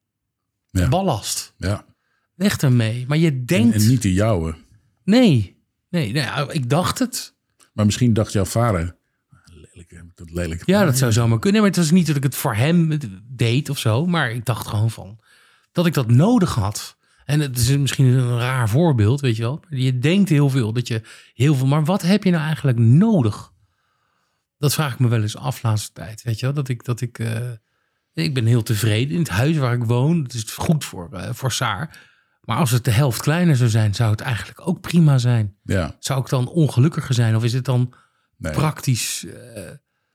[0.71, 0.87] Ja.
[0.89, 1.53] Ballast.
[1.57, 1.85] ja.
[2.35, 3.05] Weg ermee.
[3.07, 4.55] Maar je En, denkt, en niet de jouwe.
[5.03, 5.57] nee.
[5.89, 7.35] Nee, nou ik dacht het.
[7.73, 8.97] Maar misschien dacht jouw vader...
[9.45, 11.61] Lelijk, heb ik dat lelijk Ja, dat zou zomaar kunnen.
[11.61, 12.97] Maar het was niet dat ik het voor hem
[13.27, 14.05] deed of zo.
[14.05, 15.19] Maar ik dacht gewoon van
[15.71, 16.97] dat ik dat nodig had.
[17.25, 19.63] En het is misschien een raar voorbeeld, weet je wel.
[19.69, 21.01] Je denkt heel veel dat je
[21.33, 21.67] heel veel.
[21.67, 23.51] Maar wat heb je nou eigenlijk nodig?
[24.57, 26.21] Dat vraag ik me wel eens af laatste tijd.
[26.21, 27.19] Weet je wel, dat ik dat ik.
[27.19, 27.51] eh,
[28.13, 30.23] ik ben heel tevreden in het huis waar ik woon.
[30.23, 31.97] Het is goed voor, eh, voor Saar.
[32.49, 35.55] Maar als het de helft kleiner zou zijn, zou het eigenlijk ook prima zijn.
[35.63, 37.35] Ja, Zou ik dan ongelukkiger zijn?
[37.35, 37.93] Of is het dan
[38.37, 38.51] nee.
[38.53, 39.25] praktisch?
[39.55, 39.63] eh,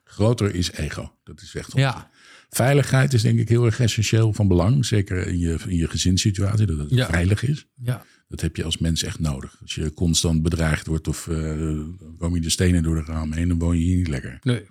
[0.04, 1.16] Groter is ego.
[1.24, 2.10] Dat is echt ja,
[2.48, 4.86] Veiligheid is denk ik heel erg essentieel van belang.
[4.86, 7.06] Zeker in je, in je gezinssituatie, dat het Ja.
[7.06, 7.66] veilig is.
[7.82, 8.04] ja.
[8.28, 9.56] Dat heb je als mens echt nodig.
[9.62, 11.78] Als je constant bedreigd wordt of eh
[12.18, 14.38] kom je de stenen door de ramen heen, dan woon je hier niet lekker.
[14.42, 14.66] Nee.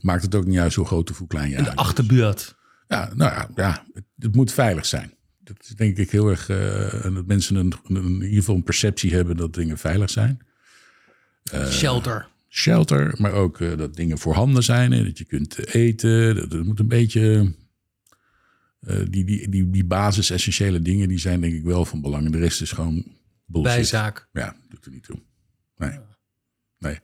[0.00, 2.54] Maakt het ook niet uit hoe groot of hoe klein je De achterbuurt.
[2.88, 5.12] Ja, nou ja, ja het, het moet veilig zijn.
[5.44, 8.62] Dat is denk ik heel erg, eh, dat mensen een, een- in ieder geval een
[8.62, 10.38] perceptie hebben dat dingen veilig zijn.
[11.70, 12.28] Shelter.
[12.48, 14.92] Shelter, maar ook eh, dat dingen voorhanden zijn.
[14.92, 16.34] En dat je kunt eten.
[16.36, 17.54] Dat, dat moet een beetje.
[18.80, 22.24] eh, die, die, die, die basis-essentiële dingen, die zijn denk ik wel van belang.
[22.26, 22.94] En de rest is gewoon
[23.46, 23.74] bullshit.
[23.74, 24.28] Bijzaak.
[24.32, 25.22] Ja, doet er niet toe.
[25.76, 25.98] Nee.
[26.78, 26.98] Nee.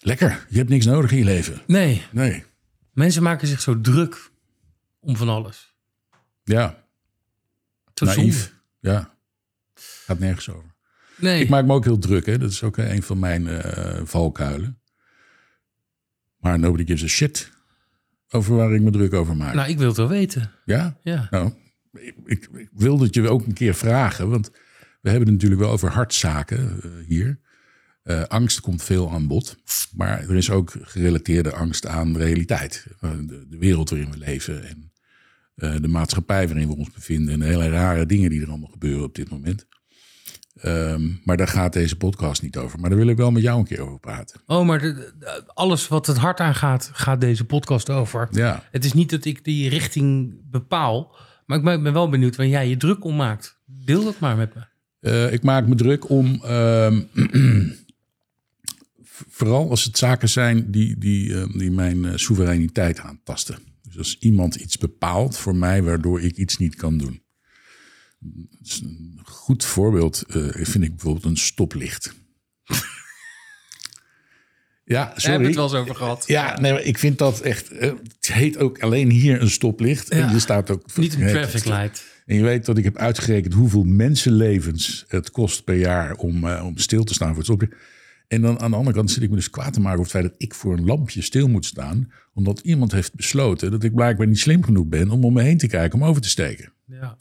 [0.00, 0.46] Lekker.
[0.48, 1.60] Je hebt niks nodig in je leven.
[1.66, 2.44] Nee, Nee.
[2.92, 4.30] mensen maken zich zo druk
[5.00, 5.74] om van alles.
[6.44, 6.83] Ja,
[7.94, 8.36] Zo naïef.
[8.38, 8.50] zonde.
[8.80, 9.14] Ja.
[9.74, 10.74] Gaat nergens over.
[11.16, 12.26] Nee, Ik maak me ook heel druk.
[12.26, 12.38] Hè.
[12.38, 14.78] Dat is ook eh, een van mijn eh, valkuilen.
[16.36, 17.50] Maar nobody gives a shit
[18.28, 19.54] over waar ik me druk over maak.
[19.54, 20.50] nou, ik wil het wel weten.
[20.64, 20.98] Ja?
[21.02, 21.26] Ja.
[21.30, 21.52] Nou,
[21.92, 24.30] ik, ik, ik wilde het je ook een keer vragen.
[24.30, 24.50] Want
[25.00, 27.42] we hebben het natuurlijk wel over hartzaken eh, hier.
[28.28, 29.56] Angst komt veel aan bod.
[29.96, 32.86] Maar er is ook gerelateerde angst aan de realiteit.
[33.00, 34.68] De, de wereld waarin we leven.
[34.68, 34.92] En
[35.54, 37.32] eh, de maatschappij waarin we ons bevinden.
[37.34, 39.66] En de hele rare dingen die er allemaal gebeuren op dit moment.
[40.54, 42.80] Ehm, maar daar gaat deze podcast niet over.
[42.80, 44.40] Maar daar wil ik wel met jou een keer over praten.
[44.46, 48.28] Oh, maar de- de- alles wat het hart aangaat, gaat deze podcast over.
[48.30, 51.16] Ja, Het is niet dat ik die richting bepaal.
[51.46, 53.58] Maar ik ben wel benieuwd waar jij je druk om maakt.
[53.66, 54.60] Deel dat maar met me.
[55.00, 56.40] Eh, ik maak me druk om.
[56.44, 57.02] ehm,
[59.30, 63.58] vooral als het zaken zijn die, die, eh, die mijn eh, soevereiniteit aantasten.
[63.96, 67.22] Dus als iemand iets bepaalt voor mij waardoor ik iets niet kan doen.
[68.82, 72.14] Een goed voorbeeld eh, vind ik bijvoorbeeld een stoplicht.
[74.84, 75.38] ja, Daar hebben sorry.
[75.38, 76.24] we het wel eens over gehad.
[76.26, 77.70] Ja, nee, maar ik vind dat echt.
[77.70, 80.10] eh, het heet ook alleen hier een stoplicht.
[80.10, 80.30] En Ja.
[80.30, 80.96] je staat ook.
[80.96, 82.04] Niet een traffic light.
[82.26, 86.64] En je weet dat ik heb uitgerekend hoeveel mensenlevens het kost per jaar om, eh,
[86.64, 87.72] om stil te staan voor het stoplicht.
[88.28, 90.20] En dan aan de andere kant zit ik me dus kwaad te maken over het
[90.22, 92.12] feit dat ik voor een lampje stil moet staan.
[92.34, 95.58] Omdat iemand heeft besloten dat ik blijkbaar niet slim genoeg ben om om me heen
[95.58, 96.72] te kijken om over te steken.
[96.86, 97.16] Ja.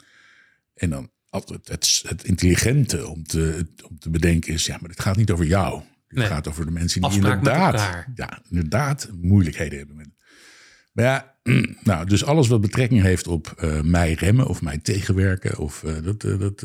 [0.74, 5.02] En dan altijd het, het intelligente om te, om te bedenken is, ja, maar het
[5.02, 5.82] gaat niet over jou.
[6.08, 6.28] Het Nee.
[6.28, 10.10] gaat over de mensen die Afspraak inderdaad, ja, inderdaad moeilijkheden hebben met
[10.94, 11.38] Maar ja,
[11.84, 15.58] nou, dus alles wat betrekking heeft op eh, mij remmen of mij tegenwerken.
[15.58, 16.62] Of eh, dat, eh, dat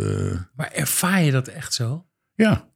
[0.57, 2.07] Maar ervaar je dat echt zo?
[2.35, 2.67] ja.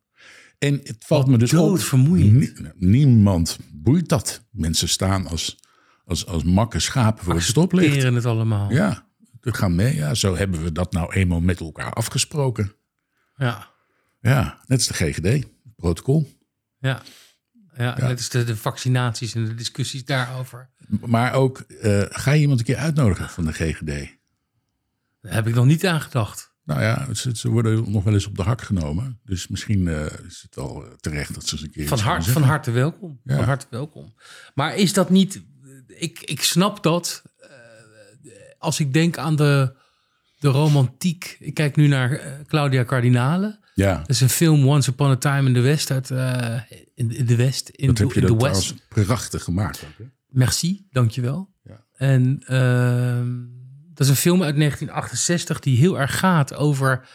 [0.58, 1.58] En het valt me dus op.
[1.58, 2.32] doodvermoeiend.
[2.32, 4.46] nie- niemand boeit dat.
[4.50, 5.58] Mensen staan als,
[6.04, 7.86] als, als makke schapen voor het stoplicht.
[7.86, 8.70] Accepteren het allemaal.
[8.70, 9.06] Ja,
[9.40, 9.94] we gaan mee.
[9.94, 12.72] Ja, zo hebben we dat nou eenmaal met elkaar afgesproken.
[13.36, 13.70] Ja.
[14.20, 16.28] Ja, net als de GGD, protocol.
[16.78, 17.02] Ja.
[17.76, 20.70] Ja, net als de, de vaccinaties en de discussies daarover.
[21.00, 24.20] Maar ook, eh, ga je iemand een keer uitnodigen van de GGD?
[25.20, 26.52] Daar heb ik nog niet aan gedacht.
[26.64, 29.20] Nou ja, ze, ze worden nog wel eens op de hak genomen.
[29.24, 32.26] Dus misschien eh, is het wel eh, terecht dat ze eens een keer Van, hart,
[32.26, 33.20] van harte welkom.
[33.24, 33.36] Ja.
[33.36, 34.14] Van harte welkom.
[34.54, 35.42] Maar is dat niet...
[35.98, 37.22] Ik, ik snap dat.
[37.38, 37.48] eh,
[38.58, 39.74] als ik denk aan de,
[40.38, 41.36] de romantiek.
[41.40, 43.60] Ik kijk nu naar eh, Claudia Cardinale.
[43.74, 45.90] Ja, Dat is een film Once Upon a Time in the West.
[45.90, 46.54] Uit, eh,
[46.94, 47.68] in, in de West.
[47.68, 48.74] In, dat de, heb je in de dat West.
[48.88, 49.84] prachtig gemaakt.
[49.84, 50.04] Ook, hè?
[50.28, 51.50] Merci, dankjewel.
[51.64, 51.84] Ja.
[51.94, 53.30] En ehm,
[53.94, 57.08] dat is een film uit 1968 die heel erg gaat over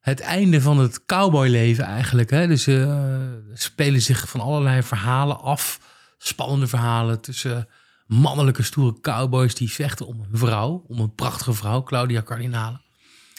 [0.00, 2.30] het einde van het cowboyleven eigenlijk.
[2.30, 2.46] Hè?
[2.46, 5.80] Dus er spelen zich van allerlei verhalen af.
[6.18, 7.68] Spannende verhalen tussen
[8.06, 10.84] mannelijke stoere cowboys die vechten om een vrouw.
[10.88, 12.80] Om een prachtige vrouw, Claudia Cardinale.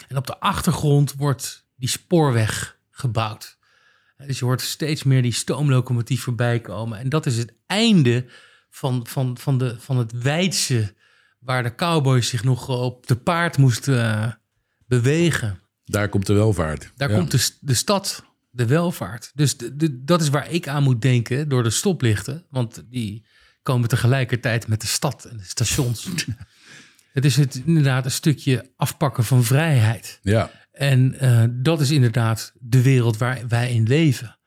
[0.08, 3.58] En op de achtergrond wordt die spoorweg gebouwd.
[4.18, 7.00] Dus je hoort steeds meer die stoomlocomotief voorbij komen.
[7.00, 8.26] En dat is het einde
[8.70, 10.96] van, van, van, de, van het wijdse...
[11.40, 14.32] waar de cowboys zich nog op de paard moesten eh,
[14.86, 15.60] bewegen.
[15.86, 16.92] Daar komt de welvaart.
[16.96, 17.18] Daar Ja.
[17.18, 19.32] komt de, de stad, de welvaart.
[19.36, 22.46] Dus de, de- dat is waar ik aan moet denken door de stoplichten.
[22.50, 23.26] Want die
[23.68, 26.08] komen tegelijkertijd met de stad en de stations.
[27.18, 30.20] het is het, inderdaad een stukje afpakken van vrijheid.
[30.22, 34.38] Ja, En eh, dat is inderdaad de wereld waar wij in leven.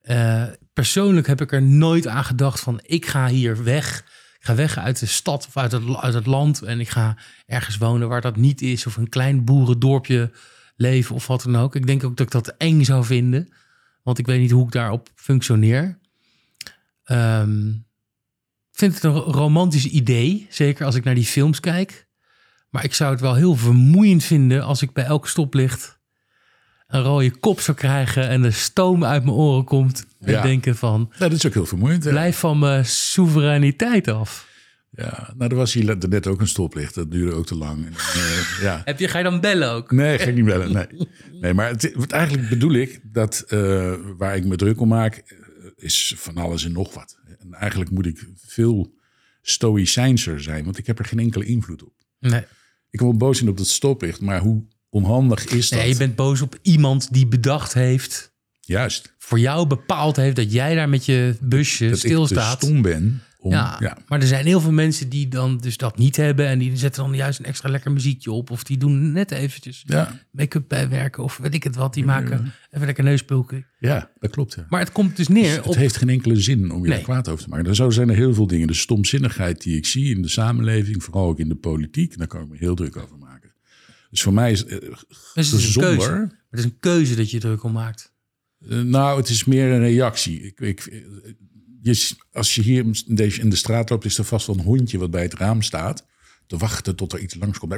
[0.00, 3.98] Eh, persoonlijk heb ik er nooit aan gedacht van ik ga hier weg.
[4.38, 6.62] Ik ga weg uit de stad of uit het, uit het land.
[6.62, 8.86] En ik ga ergens wonen waar dat niet is.
[8.86, 10.32] Of een klein boerendorpje
[10.76, 11.74] leven of wat dan ook.
[11.74, 13.48] Ik denk ook dat ik dat eng zou vinden.
[14.02, 15.98] Want ik weet niet hoe ik daarop functioneer.
[17.04, 17.70] Ehm,
[18.78, 20.46] vind het een ro- romantisch idee.
[20.50, 22.06] Zeker als ik naar die films kijk.
[22.70, 25.98] Maar ik zou het wel heel vermoeiend vinden als ik bij elk stoplicht
[26.86, 30.06] een rode kop zou krijgen en de stoom uit mijn oren komt.
[30.20, 30.42] En Ja.
[30.42, 32.04] denken van, Nou, dat is ook heel vermoeiend.
[32.04, 32.10] hè?
[32.10, 34.46] blijf van mijn soevereiniteit af.
[34.90, 36.94] Ja, nou, er was hier net ook een stoplicht.
[36.94, 37.86] Dat duurde ook te lang.
[37.86, 38.82] En, eh, ja.
[38.84, 39.90] Heb je, ga je dan bellen ook?
[39.92, 40.72] Nee, ga ik niet bellen.
[40.72, 41.08] Nee,
[41.40, 45.37] nee maar het, wat eigenlijk bedoel ik dat eh, waar ik me druk om maak,
[45.78, 47.18] is van alles en nog wat.
[47.38, 48.94] En eigenlijk moet ik veel
[49.42, 51.92] stoïcijnser zijn, want ik heb er geen enkele invloed op.
[52.18, 52.44] Nee.
[52.90, 55.78] Ik wel boos zijn op dat stoplicht, maar hoe onhandig is dat?
[55.78, 59.14] nee, je bent boos op iemand die bedacht heeft, Juist.
[59.18, 62.60] voor jou bepaald heeft dat jij daar met je busje Dat ik stilstaat.
[62.60, 63.50] te stom ben om...
[63.50, 66.58] Ja, Ja, maar er zijn heel veel mensen die dan dus dat niet hebben en
[66.58, 70.20] die zetten dan juist een extra lekker muziekje op of die doen net eventjes ja,
[70.30, 71.94] make-up bijwerken of weet ik het wat.
[71.94, 73.66] Die maken even lekker neuspulken.
[73.78, 74.54] ja, dat klopt.
[74.54, 74.66] Ja.
[74.68, 76.98] Maar het komt dus neer Het op heeft geen enkele zin om je Nee.
[76.98, 77.66] er kwaad over te maken.
[77.66, 78.66] Er zo zijn er heel veel dingen.
[78.66, 82.42] De stomzinnigheid die ik zie in de samenleving, vooral ook in de politiek, daar kan
[82.42, 83.52] ik me heel druk over maken.
[84.10, 84.96] Dus voor mij is het eh, Dus
[85.34, 85.96] het is een gezonder.
[85.96, 86.36] keuze.
[86.50, 88.12] Het is een keuze dat je druk om maakt.
[88.68, 90.40] Eh, nou, het is meer een reactie.
[90.42, 91.04] Ik, ik,
[92.32, 94.98] als je hier in, deze, in de straat loopt, is er vast wel een hondje
[94.98, 96.06] wat bij het raam staat.
[96.46, 97.72] Te wachten tot er iets langskomt.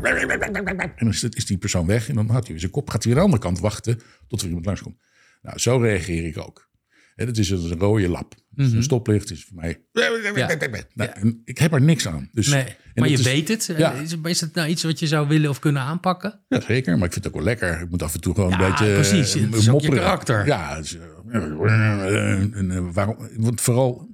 [0.96, 2.08] En dan is, die persoon weg.
[2.08, 2.90] En dan had hij zijn kop.
[2.90, 4.96] Gaat hij weer aan de andere kant wachten tot er iemand langskomt.
[5.42, 6.68] Nou, zo reageer ik ook.
[7.14, 8.34] Het is een rode lap.
[8.64, 9.80] Dus Een stoplicht is voor mij.
[9.92, 12.28] Nou, en ik heb er niks aan.
[12.32, 13.74] Dus, Nee, maar je is- weet het.
[13.76, 13.92] Ja.
[13.92, 16.40] Is, is het nou iets wat je zou willen of kunnen aanpakken?
[16.48, 16.96] Ja, zeker.
[16.98, 17.80] Maar ik vind het ook wel lekker.
[17.80, 18.92] Ik moet af en toe gewoon Ja, een beetje...
[18.92, 19.34] precies.
[19.34, 19.98] eh, Het is ook je mopperen.
[19.98, 20.46] karakter.
[20.46, 20.80] Ja.
[21.30, 24.08] eh, en, eh, waarom, want vooral...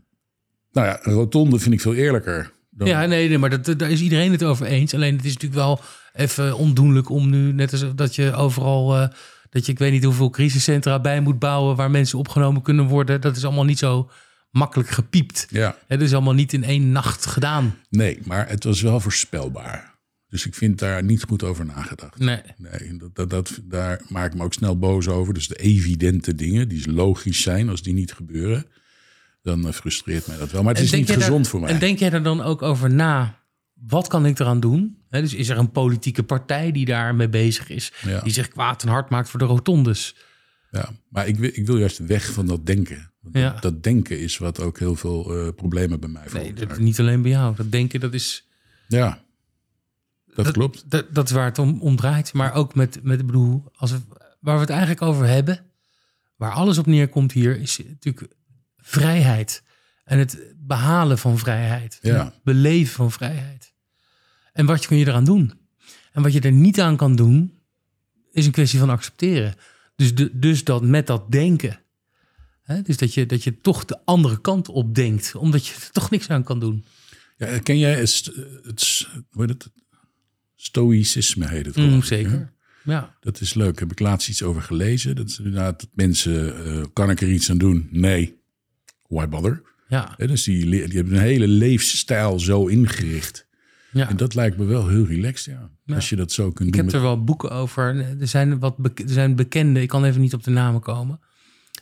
[0.73, 2.53] Nou ja, een rotonde vind ik veel eerlijker.
[2.71, 4.95] Dan, Ja, nee, nee maar dat, daar is iedereen het over eens.
[4.95, 5.81] Alleen het is natuurlijk wel
[6.13, 9.09] even ondoenlijk om nu, net als dat je overal, eh,
[9.51, 13.21] dat je ik weet niet hoeveel crisiscentra bij moet bouwen waar mensen opgenomen kunnen worden.
[13.21, 14.11] Dat is allemaal niet zo
[14.57, 15.47] makkelijk gepiept.
[15.51, 15.77] ja.
[15.87, 17.75] Het is allemaal niet in één nacht gedaan.
[17.91, 19.95] Nee, maar het was wel voorspelbaar.
[20.29, 22.19] Dus ik vind daar niet goed over nagedacht.
[22.19, 22.41] Nee.
[22.57, 25.35] Nee, dat, dat, dat, daar maak ik me ook snel boos over.
[25.35, 28.67] Dus de evidente dingen, die logisch zijn, als die niet gebeuren,
[29.43, 30.63] dan eh, frustreert mij dat wel.
[30.63, 31.71] Maar het is niet gezond daar- voor mij.
[31.71, 33.45] En denk jij er dan ook over na?
[33.75, 34.99] Wat kan ik eraan doen?
[35.11, 38.21] Dus is er een politieke partij die daarmee bezig is, Ja.
[38.21, 40.17] die zich kwaad en hard maakt voor de rotondes?
[40.71, 43.13] Ja, maar ik wil, ik wil juist weg van dat denken.
[43.33, 43.51] Ja.
[43.53, 46.69] dat, dat denken is wat ook heel veel eh, problemen bij mij Nee, veroorzaakt.
[46.69, 47.57] dat, niet alleen bij jou.
[47.57, 48.49] Dat denken, dat is
[48.89, 49.25] Ja,
[50.35, 50.91] dat, klopt.
[50.91, 52.33] Dat, dat is waar het om, om draait.
[52.33, 53.99] Maar ook met, met bedoel, als we,
[54.41, 55.65] waar we het eigenlijk over hebben,
[56.37, 58.35] waar alles op neerkomt hier, is natuurlijk
[58.77, 59.63] vrijheid.
[60.05, 61.99] En het behalen van vrijheid.
[62.03, 62.25] Ja.
[62.25, 63.73] Het beleven van vrijheid.
[64.53, 65.53] En wat kun je eraan doen?
[66.13, 67.59] En wat je er niet aan kan doen,
[68.33, 69.55] is een kwestie van accepteren.
[69.97, 71.81] Dus, de, dus dat met dat denken.
[72.67, 75.89] Hè, dus dat je, dat je toch de andere kant op denkt, omdat je er
[75.93, 76.85] toch niks aan kan doen.
[77.37, 79.71] Ja, ken jij het, het, hoe heet het?
[80.55, 82.53] Stoïcisme heet het Mm, ik, zeker.
[82.85, 83.17] Ja.
[83.21, 83.79] Dat is leuk.
[83.79, 85.17] Heb ik laatst iets over gelezen.
[85.17, 87.89] Dat is inderdaad dat mensen, eh, kan ik er iets aan doen?
[87.91, 88.35] Nee.
[89.09, 89.63] Why bother?
[89.89, 90.15] Ja.
[90.17, 93.47] Dus die, die hebben een hele levensstijl zo ingericht.
[93.93, 94.09] ja.
[94.09, 95.95] En dat lijkt me wel heel relaxed, ja.
[95.95, 96.85] Als je dat zo kunt Ik doen.
[96.85, 97.97] heb er wel boeken over.
[98.21, 101.21] Er zijn wat er zijn bekende, ik kan even niet op de namen komen.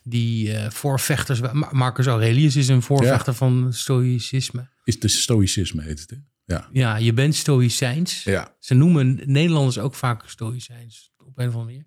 [0.07, 1.41] Die eh, voorvechters.
[1.41, 4.69] Ma- Marcus Aurelius is een voorvechter van stoïcisme.
[4.85, 6.17] Is de stoïcisme heet het, hè?
[6.45, 6.69] Ja.
[6.73, 8.25] Ja, je bent stoïcijns.
[8.25, 8.55] Ja.
[8.59, 11.85] Ze noemen Nederlanders ook vaak stoïcijns op een of andere manier.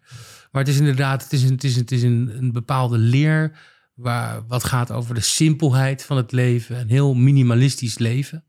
[0.52, 3.58] Maar het is inderdaad, het is een, het is, het is een, een bepaalde leer
[3.94, 8.44] waar wat gaat over de simpelheid van het leven, een heel minimalistisch leven.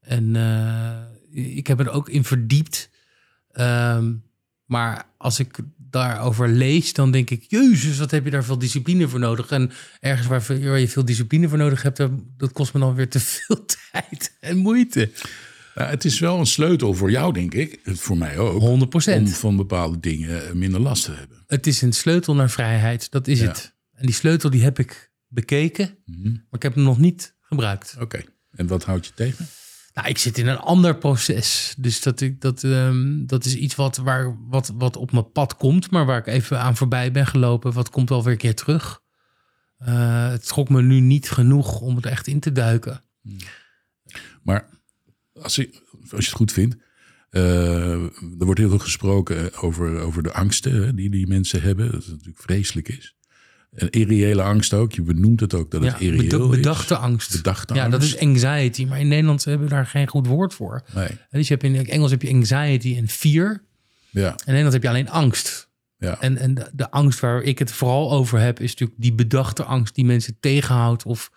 [0.00, 2.90] En eh, ik heb er ook in verdiept.
[3.50, 4.14] Ehm,
[4.64, 5.58] maar als ik
[5.94, 9.50] daarover lees, dan denk ik, jezus, wat heb je daar veel discipline voor nodig?
[9.50, 11.96] En ergens waar, je veel discipline voor nodig hebt,
[12.36, 15.10] dat kost me dan weer te veel tijd en moeite.
[15.74, 17.80] Nou, het is wel een sleutel voor jou, denk ik.
[17.84, 18.60] Voor mij ook.
[18.60, 18.64] 100%
[19.20, 21.44] Om van bepaalde dingen minder last te hebben.
[21.46, 23.46] Het is een sleutel naar vrijheid, dat is Ja.
[23.46, 23.74] het.
[23.92, 26.30] En die sleutel die heb ik bekeken, Mhm.
[26.32, 27.96] maar ik heb hem nog niet gebruikt.
[28.00, 28.22] Oké.
[28.50, 29.46] En wat houdt je tegen?
[29.94, 31.74] Nou, ik zit in een ander proces.
[31.78, 35.56] Dus dat, ik, dat, ehm, dat is iets wat, waar, wat, wat op mijn pad
[35.56, 37.72] komt, maar waar ik even aan voorbij ben gelopen.
[37.72, 39.02] Wat komt wel weer een keer terug.
[39.78, 43.02] Eh, het schrok me nu niet genoeg om het echt in te duiken.
[44.42, 44.68] Maar
[45.32, 46.76] als je, als je het goed vindt,
[47.30, 51.92] eh, er wordt heel veel gesproken over, over de angsten die die mensen hebben.
[51.92, 53.16] Dat het natuurlijk vreselijk is.
[53.74, 54.92] Een irreële angst ook.
[54.92, 56.50] Je benoemt het ook dat het Ja, irreëel beda- is.
[56.50, 57.32] bedachte angst.
[57.36, 58.14] Bedachte ja, dat angst.
[58.14, 58.84] is anxiety.
[58.84, 60.82] Maar in Nederland hebben we daar geen goed woord voor.
[60.94, 61.08] Nee.
[61.30, 63.62] Dus je hebt in Engels heb je anxiety en fear.
[64.10, 65.68] Ja, In Nederland heb je alleen angst.
[65.96, 66.20] ja.
[66.20, 69.62] En, en de, de angst waar ik het vooral over heb, is natuurlijk die bedachte
[69.64, 71.04] angst die mensen tegenhoudt.
[71.04, 71.30] Of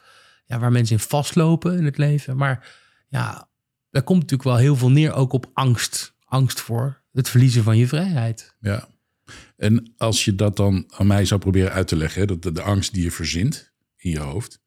[0.45, 2.37] ja, waar mensen in vastlopen in het leven.
[2.37, 2.73] Maar
[3.09, 3.49] ja,
[3.91, 6.15] daar komt natuurlijk wel heel veel neer ook op angst.
[6.25, 8.55] Angst voor het verliezen van je vrijheid.
[8.59, 8.87] ja.
[9.57, 12.51] En als je dat dan aan mij zou proberen uit te leggen, hè, dat de,
[12.51, 14.59] de angst die je verzint in je hoofd,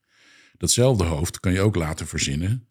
[0.57, 2.69] datzelfde hoofd kan je ook laten verzinnen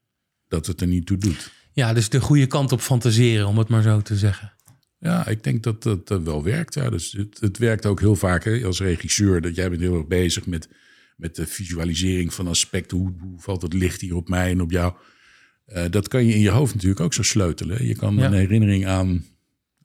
[0.47, 1.51] dat het er niet toe doet.
[1.73, 4.53] Ja, dus de goede kant op fantaseren, om het maar zo te zeggen.
[4.99, 6.73] Ja, ik denk dat dat eh, wel werkt.
[6.73, 6.89] Ja.
[6.89, 9.41] Dus het, het werkt ook heel vaak hè, als regisseur.
[9.41, 10.69] Dat jij bent heel erg bezig met,
[11.17, 12.97] met de visualisering van aspecten.
[12.97, 14.93] Hoe, hoe valt het licht hier op mij en op jou?
[15.65, 17.85] Eh, dat kan je in je hoofd natuurlijk ook zo sleutelen.
[17.85, 18.25] Je kan Ja.
[18.25, 19.25] een herinnering aan,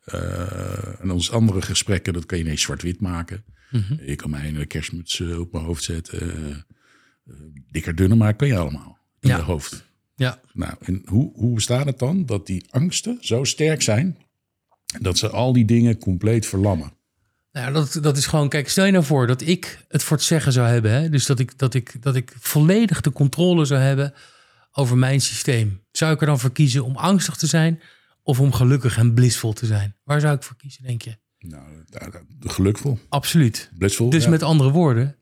[0.05, 3.45] eh aan onze andere gesprekken, dat kan je ineens zwart-wit maken.
[3.71, 4.05] Mhm.
[4.05, 6.21] Je kan mij een kerstmuts op mijn hoofd zetten.
[6.21, 7.35] eh, eh,
[7.71, 9.37] dikker, dunner, maar kan je allemaal in Ja.
[9.37, 9.85] je hoofd.
[10.17, 14.17] Ja, Nou, en hoe, hoe bestaat het dan dat die angsten zo sterk zijn
[15.01, 16.93] dat ze al die dingen compleet verlammen?
[17.53, 20.27] Nou, dat, dat is gewoon, kijk, stel je nou voor dat ik het voor het
[20.27, 20.91] zeggen zou hebben.
[20.93, 21.09] Hè?
[21.09, 24.15] Dus dat ik, dat, ik, dat ik volledig de controle zou hebben
[24.73, 25.81] over mijn systeem.
[25.93, 27.81] Zou ik er dan voor kiezen om angstig te zijn
[28.25, 29.97] of om gelukkig en blissvol te zijn?
[30.05, 31.17] Waar zou ik voor kiezen, denk je?
[31.39, 31.63] Nou,
[32.41, 33.71] gelukvol, Absoluut.
[33.79, 34.11] blissvol.
[34.11, 34.31] Dus ja.
[34.31, 35.17] met andere woorden,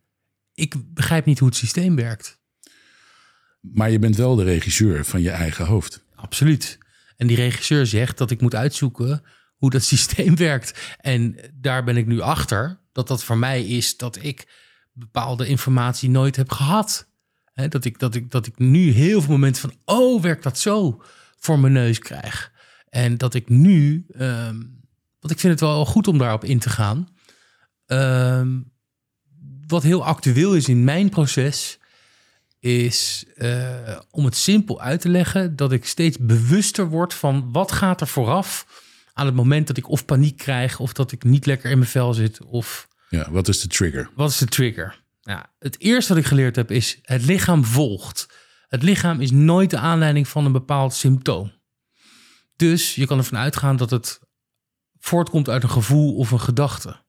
[0.55, 2.41] ik begrijp niet hoe het systeem werkt.
[3.61, 6.05] Maar je bent wel de regisseur van je eigen hoofd.
[6.15, 6.79] Absoluut.
[7.17, 9.23] En die regisseur zegt dat ik moet uitzoeken
[9.57, 10.97] hoe dat systeem werkt.
[11.01, 14.49] En daar ben ik nu achter dat dat voor mij is dat ik
[14.93, 17.11] bepaalde informatie nooit heb gehad.
[17.55, 21.03] Dat, ik, dat, ik, dat ik nu heel veel momenten van, oh, werkt dat zo,
[21.38, 22.52] voor mijn neus krijg.
[22.92, 24.57] En dat ik nu, ehm,
[25.20, 27.09] want ik vind het wel goed om daarop in te gaan.
[27.87, 28.61] Ehm,
[29.66, 31.78] wat heel actueel is in mijn proces,
[32.59, 37.72] is eh, om het simpel uit te leggen dat ik steeds bewuster word van wat
[37.72, 38.66] gaat er vooraf
[39.12, 41.90] aan het moment dat ik of paniek krijg of dat ik niet lekker in mijn
[41.90, 44.11] vel zit of Ja, wat is de trigger?
[44.14, 45.00] wat is de trigger?
[45.20, 48.26] Ja, het eerste wat ik geleerd heb is het lichaam volgt.
[48.68, 51.52] Het lichaam is nooit de aanleiding van een bepaald symptoom.
[52.62, 54.20] Dus je kan ervan uitgaan dat het
[54.99, 57.05] voortkomt uit een gevoel of een gedachte.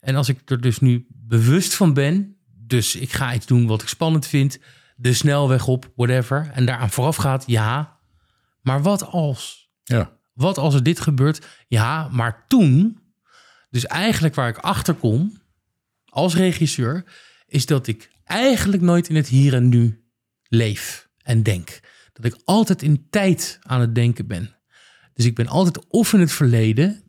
[0.00, 3.82] En als ik er dus nu bewust van ben, dus ik ga iets doen wat
[3.82, 4.58] ik spannend vind,
[4.96, 7.98] de snelweg op, whatever, en daaraan vooraf gaat, ja,
[8.60, 9.70] maar wat als?
[9.84, 11.46] Ja, Wat als er dit gebeurt?
[11.66, 12.98] Ja, maar toen,
[13.70, 15.40] dus eigenlijk waar ik achter kom
[16.04, 17.04] als regisseur,
[17.46, 20.04] is dat ik eigenlijk nooit in het hier en nu
[20.42, 21.80] leef en denk.
[22.12, 24.57] Dat ik altijd in tijd aan het denken ben.
[25.18, 27.02] Dus ik ben altijd of in het verleden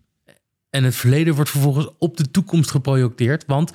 [0.70, 3.72] en het verleden wordt vervolgens op de toekomst geprojecteerd, want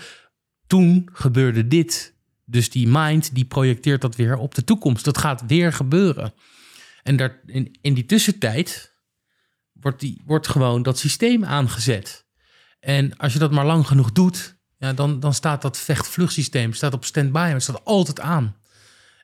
[0.67, 2.15] toen gebeurde dit
[2.45, 5.05] Dus die mind die projecteert dat weer op de toekomst.
[5.05, 6.35] Dat gaat weer gebeuren.
[7.03, 8.95] En daar, in, in die tussentijd
[9.73, 12.27] wordt, die, wordt gewoon dat systeem aangezet.
[12.81, 16.95] En als je dat maar lang genoeg doet, ja, dan, dan staat dat vecht-vluchtsysteem staat
[16.95, 17.49] op standby.
[17.49, 18.57] Het staat altijd aan.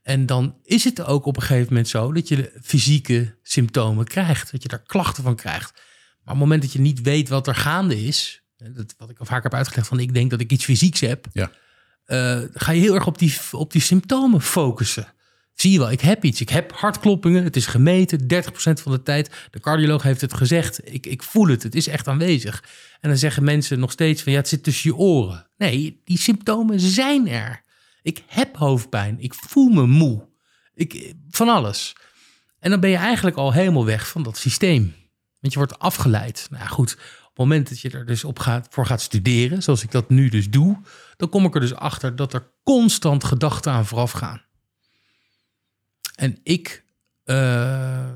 [0.03, 4.53] En dan is het ook op een gegeven moment zo dat je fysieke symptomen krijgt.
[4.53, 5.72] Dat je daar klachten van krijgt.
[5.72, 9.18] Maar op het moment dat je niet weet wat er gaande is, dat, wat ik
[9.18, 11.51] al vaak heb uitgelegd van ik denk dat ik iets fysieks heb, Ja.
[12.05, 15.14] eh, ga je heel erg op die, op die symptomen focussen.
[15.55, 16.40] Zie je wel, ik heb iets.
[16.40, 17.44] Ik heb hartkloppingen.
[17.44, 19.30] Het is gemeten, 30% van de tijd.
[19.51, 20.80] De cardioloog heeft het gezegd.
[20.94, 21.62] Ik, ik voel het.
[21.62, 22.64] Het is echt aanwezig.
[23.01, 25.51] En dan zeggen mensen nog steeds van ja, het zit tussen je oren.
[25.57, 27.62] Nee, die symptomen zijn er.
[28.03, 29.20] Ik heb hoofdpijn.
[29.20, 30.28] Ik voel me moe.
[30.74, 31.96] Ik, van alles.
[32.59, 34.94] En dan ben je eigenlijk al helemaal weg van dat systeem.
[35.40, 36.46] Want je wordt afgeleid.
[36.51, 39.62] Nou ja, goed, op het moment dat je er dus op gaat, voor gaat studeren,
[39.62, 40.80] zoals ik dat nu dus doe,
[41.16, 44.42] dan kom ik er dus achter dat er constant gedachten aan vooraf gaan.
[46.14, 46.84] En ik.
[47.24, 48.09] eh,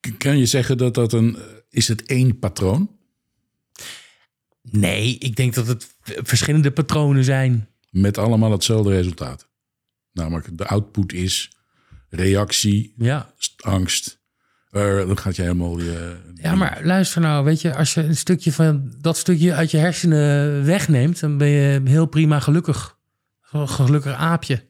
[0.00, 1.38] K- Kan je zeggen dat dat een...
[1.70, 2.90] Is het één patroon?
[4.62, 7.68] nee, ik denk dat het verschillende patronen zijn.
[7.94, 9.48] Met allemaal hetzelfde resultaat.
[10.12, 11.56] Namelijk de output is
[12.08, 13.32] reactie, Ja.
[13.60, 14.22] angst.
[14.70, 16.16] Eh, dan gaat je helemaal je...
[16.34, 19.76] Ja, maar luister nou, weet je, als je een stukje van dat stukje uit je
[19.76, 22.98] hersenen wegneemt, dan ben je heel prima gelukkig.
[23.50, 24.66] Een gelukkig aapje.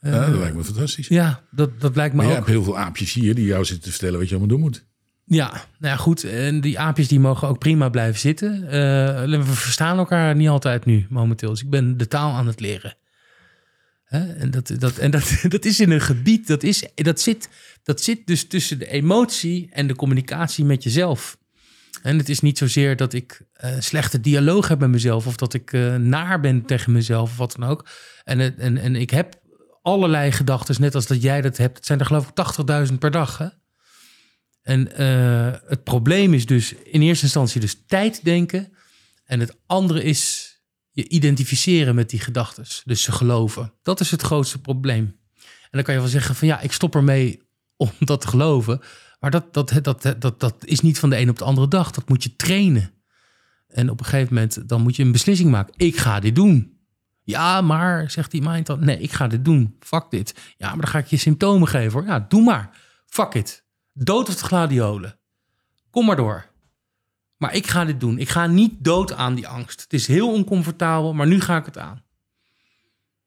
[0.00, 1.08] Ja, dat lijkt me fantastisch.
[1.08, 2.36] Ja, dat, dat lijkt me Maar je ook.
[2.38, 4.85] hebt heel veel aapjes hier die jou zitten te vertellen wat je allemaal doen moet.
[5.28, 6.24] Ja, nou ja, goed.
[6.24, 8.64] En die aapjes die mogen ook prima blijven zitten.
[8.64, 11.50] Eh, we verstaan elkaar niet altijd nu, momenteel.
[11.50, 12.96] Dus ik ben de taal aan het leren.
[14.04, 14.32] Hè?
[14.32, 17.48] En, dat, dat, en dat, dat is in een gebied, dat, is, dat, zit,
[17.82, 21.38] dat zit dus tussen de emotie en de communicatie met jezelf.
[22.02, 25.26] En het is niet zozeer dat ik eh, slechte dialoog heb met mezelf...
[25.26, 27.88] of dat ik eh, naar ben tegen mezelf of wat dan ook.
[28.24, 29.40] En, en, en ik heb
[29.82, 31.76] allerlei gedachten, net als dat jij dat hebt.
[31.76, 33.46] Het zijn er geloof ik 80.000 per dag, hè?
[34.66, 38.72] En eh, het probleem is dus in eerste instantie dus tijd denken.
[39.24, 40.50] En het andere is
[40.90, 42.64] je identificeren met die gedachten.
[42.84, 43.72] Dus ze geloven.
[43.82, 45.04] Dat is het grootste probleem.
[45.42, 47.42] En dan kan je wel zeggen van ja, ik stop ermee
[47.76, 48.80] om dat te geloven.
[49.20, 51.90] Maar dat, dat, dat, dat, dat, is niet van de een op de andere dag.
[51.90, 52.90] Dat moet je trainen.
[53.68, 55.74] En op een gegeven moment dan moet je een beslissing maken.
[55.76, 56.78] Ik ga dit doen.
[57.22, 58.84] Ja, maar, zegt die mind dan.
[58.84, 59.76] Nee, ik ga dit doen.
[59.80, 60.34] Fuck dit.
[60.56, 62.08] Ja, maar dan ga ik je symptomen geven hoor.
[62.08, 62.70] Ja, doe maar.
[63.06, 63.64] Fuck it.
[63.98, 65.18] Dood of de gladiolen.
[65.90, 66.46] Kom maar door.
[67.36, 68.18] Maar ik ga dit doen.
[68.18, 69.80] Ik ga niet dood aan die angst.
[69.80, 72.04] Het is heel oncomfortabel, maar nu ga ik het aan.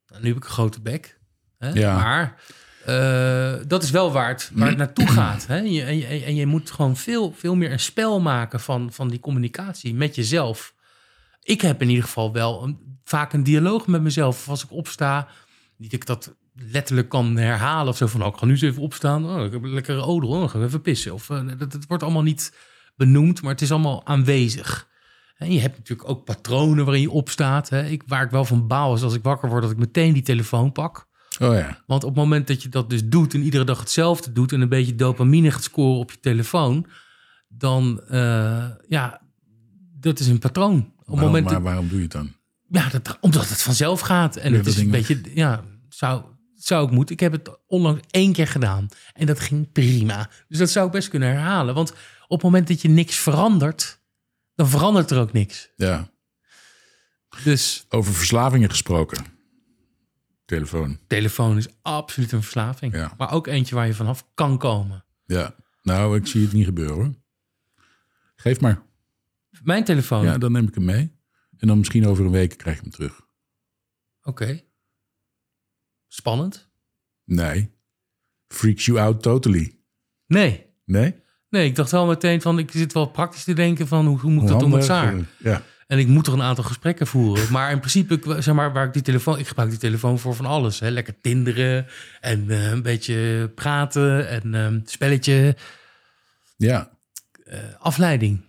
[0.07, 1.19] Nou, nu heb ik een grote bek.
[1.57, 1.69] Hè?
[1.69, 1.95] Ja.
[1.95, 2.41] Maar
[2.85, 5.47] eh, dat is wel waar het, waar het naartoe gaat.
[5.47, 5.57] Hè?
[5.57, 9.09] Je, en, je, en je moet gewoon veel, veel meer een spel maken van, van
[9.09, 10.73] die communicatie met jezelf.
[11.41, 14.37] Ik heb in ieder geval wel een, vaak een dialoog met mezelf.
[14.39, 15.27] Of als ik opsta,
[15.77, 16.35] niet dat ik dat
[16.71, 18.21] letterlijk kan herhalen of zo van...
[18.21, 19.25] Oh, ik ga nu eens even opstaan.
[19.25, 20.39] Oh, ik heb een lekkere odor.
[20.39, 21.13] Dan ga ik even pissen.
[21.13, 22.53] Of, eh, dat, dat wordt allemaal niet
[22.95, 24.87] benoemd, maar het is allemaal aanwezig.
[25.37, 27.69] En je hebt natuurlijk ook patronen waarin je opstaat.
[27.69, 27.85] Hè?
[27.85, 29.61] Ik, waar ik wel van baal is als ik wakker word...
[29.61, 31.07] dat ik meteen die telefoon pak.
[31.39, 31.83] Oh ja.
[31.87, 34.61] Want op het moment dat je dat dus doet en iedere dag hetzelfde doet en
[34.61, 36.85] een beetje dopamine gaat scoren op je telefoon,
[37.47, 39.21] dan eh, ja,
[39.99, 40.77] dat is een patroon.
[40.77, 42.33] Op het Waarom, moment maar waarom doe je het dan?
[42.69, 46.23] ja, dat, omdat het vanzelf gaat en Ja, het is een beetje, ja, zou,
[46.65, 47.15] zou ik moeten.
[47.15, 50.29] Ik heb het onlangs één keer gedaan en dat ging prima.
[50.47, 51.75] Dus dat zou ik best kunnen herhalen.
[51.75, 51.91] Want
[52.27, 53.99] op het moment dat je niks verandert,
[54.55, 55.69] dan verandert er ook niks.
[55.75, 56.09] Ja.
[57.43, 59.25] Dus Over verslavingen gesproken.
[60.45, 60.99] Telefoon.
[61.07, 62.93] telefoon is absoluut een verslaving.
[62.93, 63.13] Ja.
[63.17, 65.05] Maar ook eentje waar je vanaf kan komen.
[65.25, 65.55] Ja.
[65.81, 67.13] Nou, ik zie het niet gebeuren hoor.
[68.35, 68.81] Geef maar.
[69.63, 70.23] Mijn telefoon.
[70.23, 71.17] Ja, dan neem ik hem mee.
[71.57, 73.21] En dan misschien over een week krijg ik hem terug.
[74.23, 74.61] Oké.
[76.11, 76.69] Spannend?
[77.25, 77.69] Nee.
[78.47, 79.77] Freaks you out totally.
[80.27, 80.65] Nee.
[80.85, 81.15] Nee?
[81.49, 84.31] Nee, ik dacht wel meteen van, ik zit wel praktisch te denken van, hoe, hoe
[84.31, 85.13] moet ik dat om zaar?
[85.15, 85.63] eh, Ja.
[85.87, 87.51] En ik moet er een aantal gesprekken voeren.
[87.51, 90.35] Maar in principe, ik- zeg maar, waar ik die telefoon, ik gebruik die telefoon voor
[90.35, 90.79] van alles.
[90.79, 90.89] Hè?
[90.89, 91.85] Lekker tinderen
[92.21, 95.55] en eh, een beetje praten en eh, spelletje,
[96.57, 96.97] Ja.
[97.43, 98.41] eh, afleiding.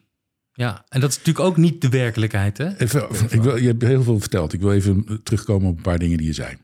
[0.52, 2.76] Ja, en dat is natuurlijk ook niet de werkelijkheid, hè?
[2.78, 4.52] Even, ik wil, je hebt heel veel verteld.
[4.52, 6.56] Ik wil even terugkomen op een paar dingen die je zei.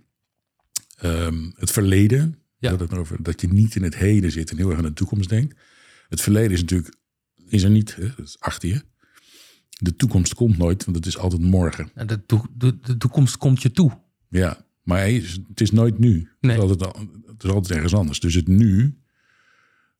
[0.96, 2.38] Ehm, het verleden.
[2.58, 2.70] Ja.
[2.70, 4.92] Dat, het over, dat je niet in het heden zit en heel erg aan de
[4.92, 5.54] toekomst denkt.
[6.08, 6.94] Het verleden is natuurlijk
[7.48, 7.96] is er niet.
[7.96, 8.06] Hè?
[8.16, 8.82] Dat is achter je.
[9.68, 11.90] De toekomst komt nooit, want het is altijd morgen.
[12.06, 13.98] De, toe- de, de toekomst komt je toe.
[14.28, 16.28] Ja, maar het is nooit nu.
[16.40, 16.60] Nee.
[16.60, 18.20] Het, is altijd, het is altijd ergens anders.
[18.20, 18.98] Dus het nu.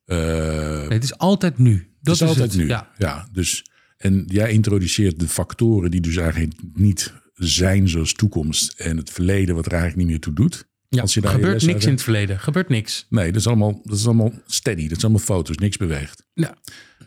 [0.05, 1.77] eh, Nee, het is altijd nu.
[2.01, 2.61] Dat het is altijd het.
[2.61, 2.67] nu.
[2.69, 2.91] Ja.
[2.99, 3.29] Ja.
[3.33, 3.65] dus,
[3.97, 9.55] en jij introduceert de factoren die dus eigenlijk niet zijn zoals toekomst en het verleden
[9.55, 10.69] wat er eigenlijk niet meer toe doet.
[10.89, 12.39] Ja, Als je daar je gebeurt niks in het verleden.
[12.41, 13.07] Gebeurt niks.
[13.09, 14.89] Nee, dat is allemaal, dat is allemaal steady.
[14.89, 16.27] Dat is allemaal foto's, niks beweegt.
[16.35, 16.55] Ja.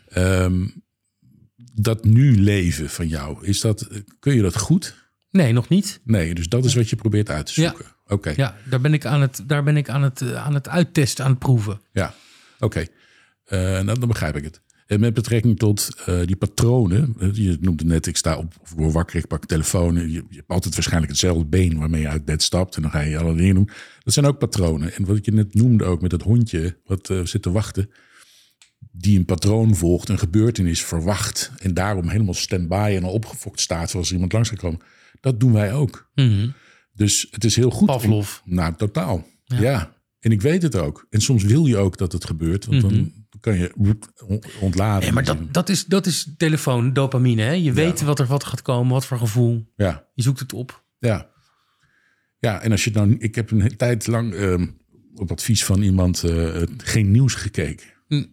[0.08, 0.66] Ehm,
[1.72, 4.94] dat nu leven van jou, is dat, kun je dat goed?
[5.30, 6.00] Nee, nog niet.
[6.04, 7.68] Nee, dus dat is wat je probeert uit te Ja.
[7.68, 7.86] zoeken.
[8.06, 10.68] Oké, Ja, daar ben ik aan het, daar ben ik aan het, eh, aan het
[10.68, 11.80] uittesten, aan het proeven.
[11.92, 12.14] ja,
[12.58, 12.84] oké.
[13.44, 14.60] Eh, nou, dan begrijp ik het.
[14.90, 18.70] En met betrekking tot eh, die patronen, eh, je noemde net, ik sta op, of
[18.70, 19.94] ik word wakker, ik pak de telefoon.
[19.94, 23.00] Je, je hebt altijd waarschijnlijk hetzelfde been waarmee je uit bed stapt en dan ga
[23.00, 23.68] je alle dingen doen.
[24.02, 24.92] Dat zijn ook patronen.
[24.94, 27.90] En wat je net noemde ook met dat hondje wat eh, zit te wachten,
[28.92, 33.90] die een patroon volgt, een gebeurtenis verwacht en daarom helemaal stand-by en al opgefokt staat
[33.90, 34.80] zoals iemand langs gaat komen.
[35.20, 36.10] Dat doen wij ook.
[36.14, 36.48] Mhm.
[36.94, 37.88] Dus het is heel goed.
[37.88, 38.38] om- Pavlov.
[38.44, 39.26] nou, totaal.
[39.44, 39.96] Ja.
[40.20, 41.06] En ik weet het ook.
[41.10, 45.00] En soms wil je ook dat het gebeurt, want dan kan je on- ontladen.
[45.02, 47.42] Nee, maar dat, dat, is, dat is telefoon, dopamine.
[47.42, 47.52] Hè?
[47.52, 49.72] Je weet wat er wat gaat komen, wat voor gevoel.
[49.76, 50.84] Ja, Je zoekt het op.
[50.98, 51.28] ja.
[52.38, 53.16] Ja, en als je nou...
[53.18, 54.66] Ik heb een tijd lang ehm,
[55.14, 57.86] op advies van iemand eh, geen nieuws gekeken.
[58.08, 58.28] Wij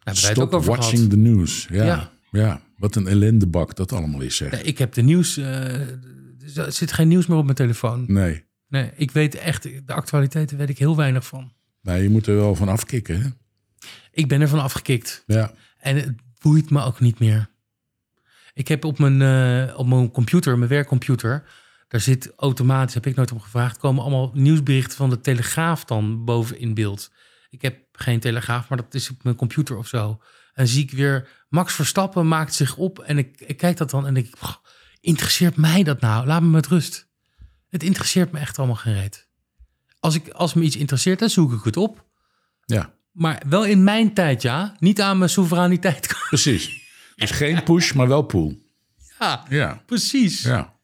[0.00, 1.10] het Stop ook watching gehad.
[1.10, 1.66] the news.
[1.70, 2.10] Ja, ja.
[2.30, 2.60] Ja.
[2.76, 4.50] wat een ellendebak dat allemaal is, zeg.
[4.52, 5.36] Nee, ik heb de nieuws...
[5.36, 5.80] eh,
[6.56, 8.04] er zit geen nieuws meer op mijn telefoon.
[8.06, 8.44] Nee.
[8.68, 9.62] Nee, ik weet echt...
[9.62, 11.52] De actualiteiten weet ik heel weinig van.
[11.82, 13.28] Nou, je moet er wel van afkicken, hè?
[14.10, 15.22] Ik ben ervan afgekikt.
[15.26, 15.52] Ja.
[15.78, 17.48] En het boeit me ook niet meer.
[18.52, 21.44] Ik heb op mijn, eh, op mijn computer, mijn werkcomputer,
[21.88, 26.24] daar zit automatisch, heb ik nooit om gevraagd, komen allemaal nieuwsberichten van de Telegraaf dan
[26.24, 27.10] boven in beeld.
[27.50, 30.20] Ik heb geen Telegraaf, maar dat is op mijn computer of zo.
[30.52, 34.06] En zie ik weer, Max Verstappen maakt zich op en ik, ik kijk dat dan
[34.06, 34.60] en denk ik, "Pff,
[35.00, 36.26] interesseert mij dat nou?
[36.26, 37.08] Laat me met rust.
[37.68, 39.28] Het interesseert me echt allemaal geen reet.
[40.00, 42.06] Als, ik, als me iets interesseert, dan zoek ik het op.
[42.64, 44.76] Ja, Maar wel in mijn tijd, ja.
[44.78, 46.06] Niet aan mijn soevereiniteit.
[46.28, 46.88] precies.
[47.16, 48.58] Dus geen push, maar wel pull.
[49.18, 49.82] Ja, Ja.
[49.86, 50.42] precies.
[50.42, 50.78] Ja, Ja.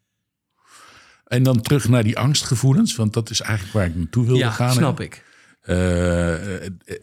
[1.25, 4.69] En dan terug naar die angstgevoelens, want dat is eigenlijk waar ik naartoe wilde gaan.
[4.69, 4.75] hè.
[4.75, 5.25] snap ik.
[5.61, 6.97] Eh, eh, eh,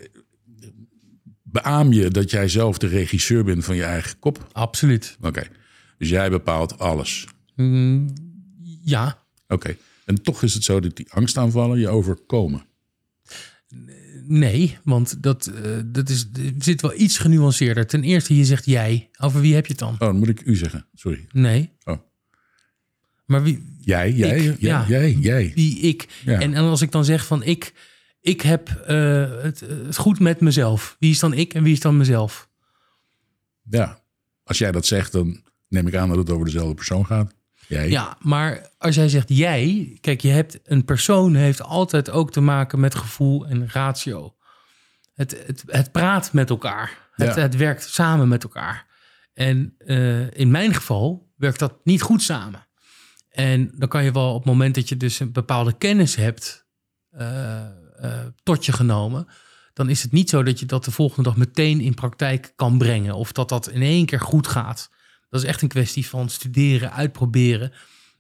[1.44, 4.48] beaam je dat jij zelf de regisseur bent van je eigen kop?
[4.52, 5.18] Absoluut.
[5.22, 5.44] Oké.
[5.98, 7.28] Dus jij bepaalt alles.
[7.56, 8.14] Mm,
[8.84, 9.78] ja, Oké.
[10.06, 12.66] En toch is het zo dat die angstaanvallen je overkomen.
[14.28, 17.88] Nee, want dat, eh, dat is, zit wel iets genuanceerder.
[17.88, 19.10] Ten eerste, je zegt jij.
[19.20, 19.94] Over wie heb je het dan?
[19.94, 20.86] Oh, dan moet ik u zeggen.
[20.94, 21.26] Sorry.
[21.32, 21.72] Nee.
[21.84, 21.98] Oh.
[23.26, 24.86] Maar wie, Jij, jij, Ik, jij, ja.
[24.88, 25.52] jij, jij.
[25.56, 26.08] wie ik.
[26.26, 26.40] Ja.
[26.40, 27.74] En, en als ik dan zeg van ik,
[28.22, 30.96] ik heb eh, het, het goed met mezelf.
[31.00, 32.50] Wie is dan ik en wie is dan mezelf?
[33.70, 34.02] Ja.
[34.44, 37.36] Als jij dat zegt, dan neem ik aan dat het over dezelfde persoon gaat.
[37.74, 37.90] Jij.
[37.90, 42.42] Ja, maar als jij zegt jij, kijk, je hebt een persoon heeft altijd ook te
[42.42, 44.36] maken met gevoel en ratio.
[45.14, 46.98] Het, het, het praat met elkaar.
[47.12, 47.42] Het, Ja.
[47.42, 48.86] het werkt samen met elkaar.
[49.34, 52.68] En eh, in mijn geval werkt dat niet goed samen.
[53.30, 56.66] En dan kan je wel op het moment dat je dus een bepaalde kennis hebt
[57.10, 59.28] eh, eh, tot je genomen,
[59.74, 62.78] dan is het niet zo dat je dat de volgende dag meteen in praktijk kan
[62.78, 64.90] brengen of dat dat in één keer goed gaat.
[65.34, 67.72] Dat is echt een kwestie van studeren, uitproberen.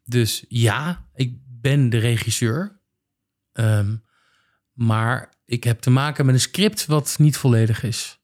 [0.06, 2.80] Dus ja, ik ben de regisseur.
[3.52, 3.96] Ehm,
[4.72, 8.20] maar ik heb te maken met een script wat niet volledig is.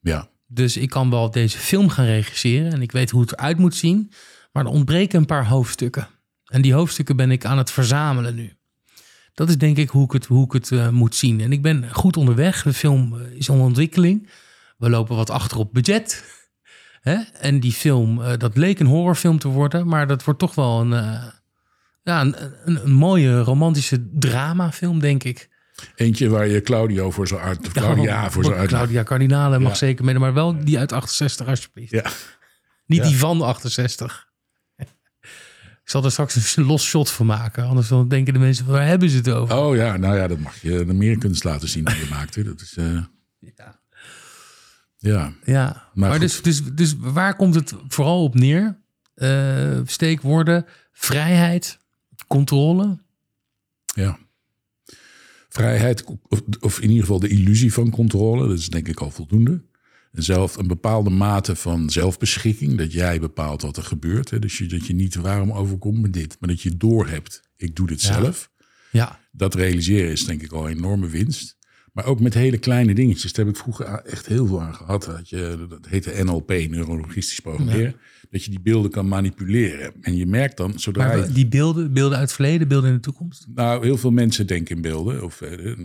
[0.00, 0.28] Ja.
[0.46, 3.76] Dus ik kan wel deze film gaan regisseren en ik weet hoe het eruit moet
[3.76, 4.12] zien.
[4.52, 6.08] Maar er ontbreken een paar hoofdstukken.
[6.44, 8.56] En die hoofdstukken ben ik aan het verzamelen nu.
[9.34, 11.40] Dat is denk ik hoe ik het, hoe ik het eh, moet zien.
[11.40, 12.62] En ik ben goed onderweg.
[12.62, 14.28] De film eh, is onder ontwikkeling.
[14.76, 16.36] We lopen wat achter op budget.
[17.00, 17.16] Hè?
[17.40, 19.86] En die film, eh, dat leek een horrorfilm te worden.
[19.88, 21.24] Maar dat wordt toch wel een, eh,
[22.02, 22.34] ja, een,
[22.64, 25.48] een, een mooie romantische dramafilm, denk ik.
[25.94, 27.68] Eentje waar je Claudio voor zou uit...
[27.72, 28.68] Claudia voor zou uit...
[28.68, 29.76] Claudia Cardinale mag Ja.
[29.78, 30.18] zeker mee.
[30.18, 31.90] Maar wel die uit 68, alsjeblieft.
[31.92, 32.04] Ja.
[32.86, 34.26] Niet die van 68.
[35.84, 37.64] Ik zal er straks een los shot van maken.
[37.64, 39.56] Anders dan denken de mensen, waar hebben ze het over?
[39.56, 42.34] Oh ja, nou ja, dat mag je de meer kunst laten zien die je maakt.
[42.34, 42.42] Hè.
[42.44, 42.76] Dat is...
[42.76, 42.84] eh,
[43.38, 43.77] Ja.
[44.98, 45.32] Ja.
[45.44, 48.78] Ja, maar, dus, dus, dus waar komt het vooral op neer?
[49.14, 51.78] Eh, steekwoorden, vrijheid,
[52.26, 52.98] controle.
[53.94, 54.18] Ja.
[55.48, 59.10] Vrijheid, of, of in ieder geval de illusie van controle, dat is denk ik al
[59.10, 59.62] voldoende.
[60.12, 64.30] En zelf een bepaalde mate van zelfbeschikking, dat jij bepaalt wat er gebeurt.
[64.30, 64.38] Hè.
[64.38, 67.42] Dus je, dat je niet waarom overkomt me dit, maar dat je doorhebt.
[67.56, 68.12] Ik doe dit Ja.
[68.12, 68.50] zelf.
[68.90, 71.56] Ja, Dat realiseren is denk ik al een enorme winst.
[71.92, 73.32] Maar ook met hele kleine dingetjes.
[73.32, 75.04] Daar heb ik vroeger echt heel veel aan gehad.
[75.04, 77.94] Dat, je, dat heette NLP, neurologistisch programmeren.
[78.30, 79.92] Dat je die beelden kan manipuleren.
[80.00, 81.32] En je merkt dan, zodra maar je...
[81.32, 83.46] die beelden, beelden uit het verleden, beelden in de toekomst.
[83.54, 85.24] Nou, heel veel mensen denken in beelden.
[85.24, 85.76] Of, eh,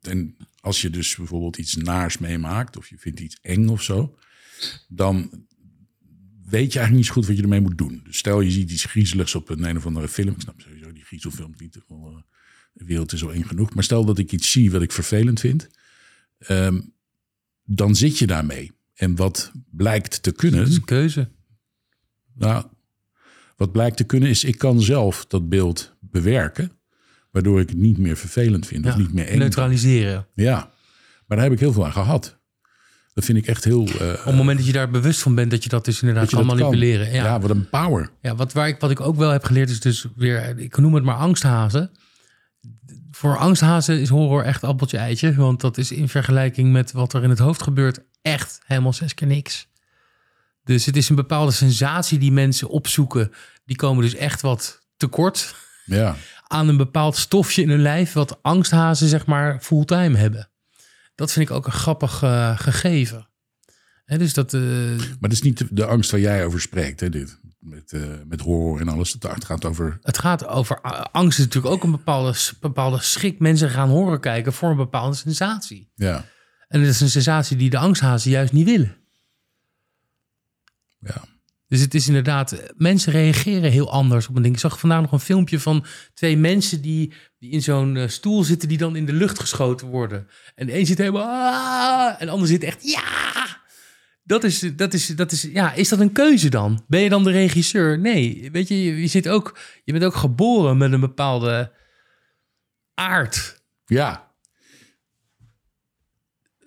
[0.00, 4.16] en als je dus bijvoorbeeld iets naars meemaakt, of je vindt iets eng of zo,
[4.88, 5.46] dan
[6.50, 8.00] weet je eigenlijk niet zo goed wat je ermee moet doen.
[8.04, 10.34] Dus stel je ziet iets griezeligs op een, een of andere film.
[10.34, 11.78] Ik snap sowieso die griezelfilm niet.
[11.88, 12.22] wel, eh,
[12.80, 13.74] De wereld is al eng genoeg.
[13.74, 15.68] Maar stel dat ik iets zie wat ik vervelend vind.
[16.38, 16.80] ehm,
[17.64, 18.72] dan zit je daarmee.
[18.94, 20.60] En wat blijkt te kunnen...
[20.60, 21.28] Dat is een keuze.
[22.34, 22.64] Nou,
[23.56, 26.72] wat blijkt te kunnen is, ik kan zelf dat beeld bewerken.
[27.30, 28.86] Waardoor ik het niet meer vervelend vind.
[28.86, 29.38] Of niet meer eng.
[29.38, 30.26] Neutraliseren.
[30.34, 30.72] Ja,
[31.26, 32.38] maar daar heb ik heel veel aan gehad.
[33.14, 33.86] Dat vind ik echt heel...
[33.86, 36.30] eh, Op het moment dat je daar bewust van bent dat je dat dus inderdaad
[36.30, 37.06] dat kan dat manipuleren.
[37.06, 37.14] Kan.
[37.14, 37.24] Ja.
[37.24, 37.40] Ja.
[37.40, 38.10] wat een power.
[38.22, 40.94] Ja, wat, waar ik, wat ik ook wel heb geleerd is dus weer, ik noem
[40.94, 41.90] het maar angsthazen.
[43.10, 45.34] Voor angsthazen is horror echt appeltje eitje.
[45.34, 49.14] Want dat is in vergelijking met wat er in het hoofd gebeurt echt helemaal zes
[49.14, 49.68] keer niks.
[50.64, 53.32] Dus het is een bepaalde sensatie die mensen opzoeken.
[53.64, 55.54] Die komen dus echt wat tekort
[55.84, 58.12] Ja, aan een bepaald stofje in hun lijf.
[58.12, 60.50] Wat angsthazen zeg maar fulltime hebben.
[61.14, 63.28] Dat vind ik ook een grappig eh, gegeven.
[64.04, 64.54] Dus dat...
[64.54, 67.39] eh, maar dat is niet de, de angst waar jij over spreekt, hè, dit.
[67.60, 69.12] Met, eh, met horror en alles.
[69.18, 69.98] Het gaat over...
[70.02, 73.38] Het gaat over a- angst is natuurlijk ook een bepaalde, bepaalde schrik.
[73.38, 75.90] Mensen gaan horen kijken voor een bepaalde sensatie.
[75.94, 76.24] Ja,
[76.68, 78.96] En dat is een sensatie die de angsthazen juist niet willen.
[81.00, 81.24] ja.
[81.68, 84.54] Dus het is inderdaad, eh, mensen reageren heel anders op een ding.
[84.54, 85.84] Ik zag vandaag nog een filmpje van
[86.14, 89.86] twee mensen die, die in zo'n eh, stoel zitten, die dan in de lucht geschoten
[89.86, 90.28] worden.
[90.54, 93.02] En de een zit helemaal, "Ah!" en de ander zit echt, ja.
[94.30, 96.84] Dat is, dat is, dat is, ja, is dat een keuze dan?
[96.88, 97.98] Ben je dan de regisseur?
[97.98, 101.72] Nee, weet je, je, je zit ook, je bent ook geboren met een bepaalde
[102.94, 103.62] aard.
[103.86, 104.32] Ja.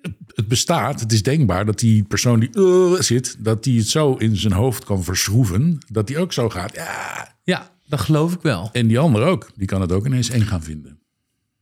[0.01, 3.87] Het- Het bestaat, het is denkbaar dat die persoon die eh, zit, dat die het
[3.87, 6.75] zo in zijn hoofd kan verschroeven, dat die ook zo gaat.
[6.75, 7.35] Ja.
[7.43, 8.69] Ja, dat geloof ik wel.
[8.73, 10.99] En die ander ook, die kan het ook ineens eng gaan vinden.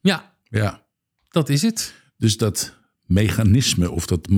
[0.02, 0.86] Ja, Ja.
[1.30, 1.94] dat is het.
[2.18, 4.30] Dus dat mechanisme of dat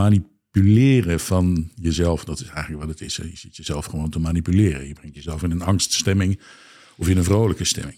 [0.54, 3.18] manipuleren van jezelf, dat is eigenlijk wat het is.
[3.18, 3.24] hè.
[3.24, 4.88] Je zit jezelf gewoon te manipuleren.
[4.88, 6.40] Je brengt jezelf in een angststemming
[6.96, 7.98] of in een vrolijke stemming.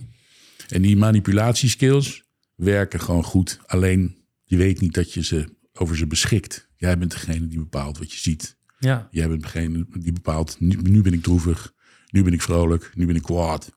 [0.69, 2.23] En die manipulatieskills
[2.55, 3.59] werken gewoon goed.
[3.65, 6.69] Alleen je weet niet dat je ze over ze beschikt.
[6.77, 8.57] Jij bent degene die bepaalt wat je ziet.
[8.79, 11.73] Ja, Jij bent degene die bepaalt, nu, nu ben ik droevig,
[12.09, 13.71] nu ben ik vrolijk, nu ben ik kwaad.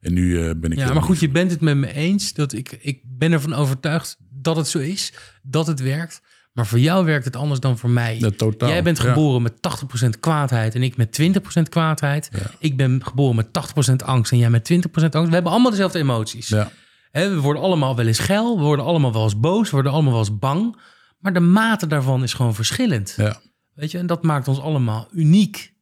[0.00, 0.78] En nu eh, ben ik...
[0.78, 2.32] Ja, maar goed, je bent het met me eens.
[2.32, 5.12] Dat ik, ik ben ervan overtuigd dat het zo is.
[5.42, 6.20] Dat het werkt.
[6.58, 8.18] Maar voor jou werkt het anders dan voor mij.
[8.18, 8.68] Ja, totaal.
[8.68, 9.04] Jij bent Ja.
[9.08, 12.30] geboren met 80% kwaadheid en ik met 20% kwaadheid.
[12.58, 15.28] Ik ben geboren met 80% angst en jij met 20% angst.
[15.28, 16.48] We hebben allemaal dezelfde emoties.
[16.48, 16.70] Ja,
[17.12, 20.10] we worden allemaal wel eens geil, we worden allemaal wel eens boos, we worden allemaal
[20.12, 20.76] wel eens bang.
[21.18, 23.14] Maar de mate daarvan is gewoon verschillend.
[23.16, 23.40] ja,
[23.74, 25.72] Weet je, en dat maakt ons allemaal uniek.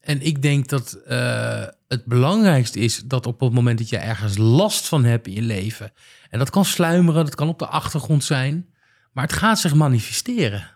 [0.00, 4.36] En ik denk dat eh, het belangrijkste is dat op het moment dat je ergens
[4.36, 5.92] last van hebt in je leven,
[6.30, 8.66] en dat kan sluimeren, dat kan op de achtergrond zijn,
[9.18, 10.70] maar het gaat zich manifesteren.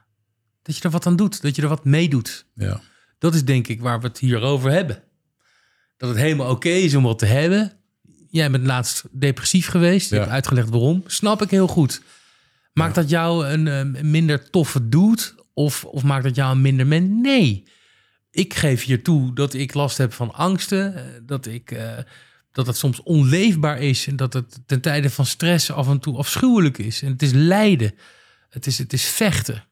[0.63, 2.47] Dat je er wat aan doet, dat je er wat mee doet.
[2.55, 2.81] ja.
[3.19, 5.03] Dat is denk ik waar we het hier over hebben.
[5.97, 7.73] Dat het helemaal oké is om wat te hebben.
[8.31, 10.09] Jij bent laatst depressief geweest.
[10.09, 10.21] Je Ja.
[10.21, 11.03] hebt uitgelegd waarom.
[11.07, 12.03] Snap ik heel goed.
[12.73, 15.23] Maakt dat jou een, eh, minder toffe dude?
[15.55, 17.09] Of, of maakt dat jou een minder mens?
[17.23, 17.65] Nee.
[18.31, 20.95] Ik geef hier toe dat ik last heb van angsten.
[20.97, 21.99] eh, Dat, ik, eh,
[22.53, 24.07] dat het soms onleefbaar is.
[24.07, 27.03] En dat het ten tijde van stress af en toe afschuwelijk is.
[27.03, 27.95] En het is lijden.
[28.53, 29.65] Het is, het is vechten.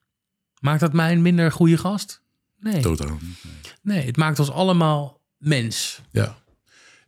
[0.60, 2.22] Maakt dat mij een minder goede gast?
[2.58, 2.80] Nee.
[2.80, 3.18] Totaal.
[3.82, 6.00] Nee, het maakt ons allemaal mens.
[6.10, 6.38] Ja.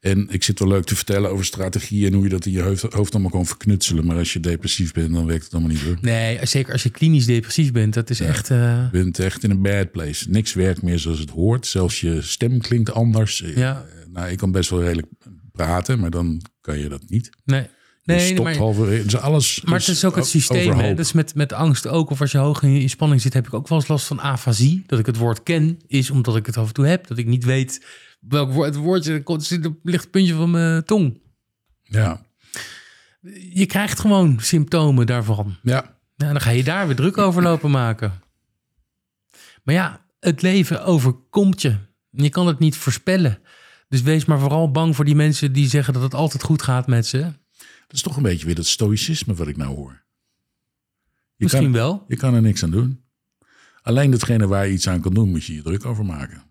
[0.01, 2.61] En ik zit wel leuk te vertellen over strategie en hoe je dat in je
[2.63, 4.07] hoofd, hoofd allemaal kan verknutselen.
[4.07, 5.99] Maar als je depressief bent, dan werkt het allemaal niet hoor.
[6.01, 7.95] Nee, zeker als je klinisch depressief bent.
[7.95, 8.51] Dat is echt...
[8.51, 10.31] eh, Je bent echt in een bad place.
[10.31, 11.67] Niks werkt meer zoals het hoort.
[11.67, 13.39] Zelfs je stem klinkt anders.
[13.55, 13.87] Ja.
[13.91, 15.09] Eh, Nou, ik kan best wel redelijk
[15.53, 17.31] praten, maar dan kan je dat niet.
[17.45, 17.67] nee.
[18.05, 19.03] Je Nee, stopt maar, halverwege.
[19.03, 20.69] Dus alles maar het is ook het systeem.
[20.69, 20.75] Hè?
[20.75, 20.97] overhoop.
[20.97, 22.11] Dus met, met angst ook.
[22.11, 24.21] Of als je hoog in je spanning zit, heb ik ook wel eens last van
[24.21, 24.83] afasie.
[24.87, 27.07] Dat ik het woord ken, is omdat ik het af en toe heb.
[27.07, 27.87] Dat ik niet weet
[28.21, 31.21] welk woord, het woordje komt, zit op het lichtpuntje van mijn tong.
[31.83, 32.21] Ja,
[33.53, 35.57] Je krijgt gewoon symptomen daarvan.
[35.63, 38.21] ja, Nou, dan ga je daar weer druk over lopen maken.
[39.63, 41.77] Maar ja, het leven overkomt je.
[42.11, 43.39] Je kan het niet voorspellen.
[43.89, 46.87] Dus wees maar vooral bang voor die mensen die zeggen dat het altijd goed gaat
[46.87, 47.33] met ze.
[47.93, 50.03] Dat is toch een beetje weer dat stoïcisme wat ik nou hoor.
[51.37, 52.05] Je Misschien kan, wel.
[52.09, 53.05] Je kan er niks aan doen.
[53.83, 56.43] Alleen datgene waar je iets aan kan doen, moet je je druk over maken.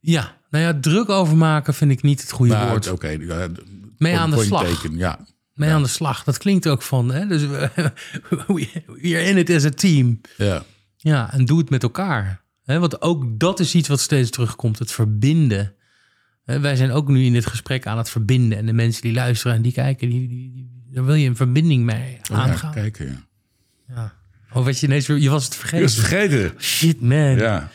[0.00, 2.90] Ja, nou ja, druk over maken vind ik niet het goede Nou, woord.
[2.90, 3.48] Oké, ja,
[3.96, 4.86] Mee aan de slag.
[4.92, 6.24] ja, Mee aan de slag.
[6.24, 7.26] Dat klinkt ook van, hè?
[7.26, 8.70] Dus we
[9.02, 10.20] are in it as a team.
[10.36, 10.64] ja,
[10.96, 12.42] Ja, en doe het met elkaar.
[12.64, 15.74] Hè, want ook dat is iets wat steeds terugkomt, het verbinden.
[16.60, 18.58] Wij zijn ook nu in dit gesprek aan het verbinden.
[18.58, 21.36] En de mensen die luisteren en die kijken, die, die, die- daar wil je een
[21.36, 22.72] verbinding mee Oh, ja, aangaan.
[22.72, 23.06] kijken.
[23.06, 23.94] Ja.
[23.94, 24.12] Ja.
[24.52, 25.84] Oh, wat je ineens je was het Je vergeten.
[25.84, 26.52] was het vergeten.
[26.60, 27.36] Shit, man.
[27.36, 27.70] Ja,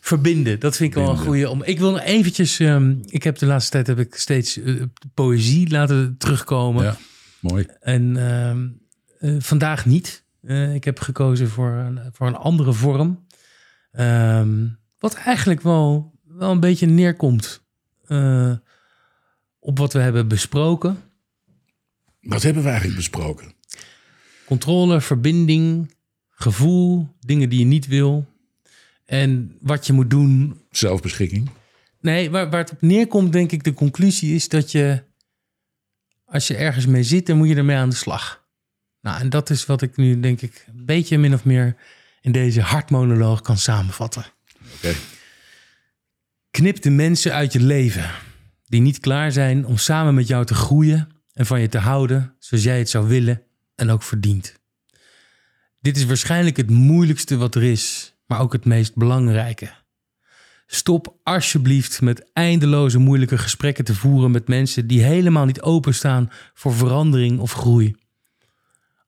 [0.00, 1.48] Verbinden, dat vind ik wel een goede.
[1.50, 2.58] Om, ik wil nog eventjes.
[2.60, 4.82] ehm, ik heb de laatste tijd heb ik steeds eh,
[5.14, 6.84] poëzie laten terugkomen.
[6.84, 6.96] Ja,
[7.40, 7.66] mooi.
[7.80, 8.66] En ehm,
[9.18, 10.24] eh, vandaag niet.
[10.42, 13.26] Eh, ik heb gekozen voor een, voor een andere vorm.
[13.92, 14.66] Ehm,
[14.98, 17.62] wat eigenlijk wel, wel een beetje neerkomt
[18.06, 18.52] eh,
[19.58, 21.02] op wat we hebben besproken.
[22.20, 23.54] Wat hebben we eigenlijk besproken?
[24.44, 25.94] Controle, verbinding,
[26.30, 28.26] gevoel, dingen die je niet wil.
[29.04, 30.60] En wat je moet doen.
[30.70, 31.50] Zelfbeschikking.
[32.00, 35.02] Nee, waar, waar het op neerkomt, denk ik, de conclusie is dat je,
[36.24, 38.44] als je ergens mee zit, dan moet je ermee aan de slag.
[39.00, 41.76] Nou, en dat is wat ik nu, denk ik, een beetje min of meer
[42.20, 44.24] in deze hartmonoloog kan samenvatten.
[44.76, 44.94] Oké.
[46.54, 48.10] Knip de mensen uit je leven
[48.66, 52.34] die niet klaar zijn om samen met jou te groeien en van je te houden
[52.38, 53.42] zoals jij het zou willen
[53.74, 54.60] en ook verdient.
[55.80, 59.72] Dit is waarschijnlijk het moeilijkste wat er is, maar ook het meest belangrijke.
[60.66, 66.74] Stop alsjeblieft met eindeloze moeilijke gesprekken te voeren met mensen die helemaal niet openstaan voor
[66.74, 67.96] verandering of groei.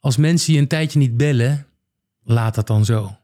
[0.00, 1.66] Als mensen je een tijdje niet bellen,
[2.22, 3.16] laat dat dan zo.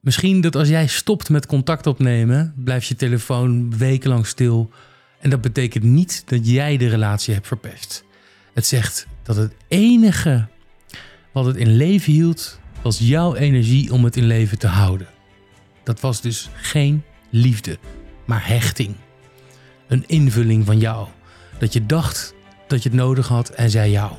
[0.00, 4.70] Misschien dat als jij stopt met contact opnemen, blijft je telefoon wekenlang stil.
[5.20, 8.04] En dat betekent niet dat jij de relatie hebt verpest.
[8.54, 10.48] Het zegt dat het enige
[11.32, 15.06] wat het in leven hield, was jouw energie om het in leven te houden.
[15.84, 17.78] Dat was dus geen liefde,
[18.24, 18.94] maar hechting.
[19.88, 21.08] Een invulling van jou.
[21.58, 22.34] Dat je dacht
[22.66, 24.12] dat je het nodig had en zij jou.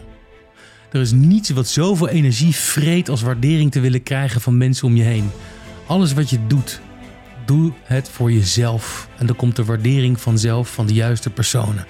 [0.91, 4.95] Er is niets wat zoveel energie vreet als waardering te willen krijgen van mensen om
[4.95, 5.29] je heen.
[5.87, 6.81] Alles wat je doet,
[7.45, 9.09] doe het voor jezelf.
[9.17, 11.87] En dan komt de waardering vanzelf van de juiste personen.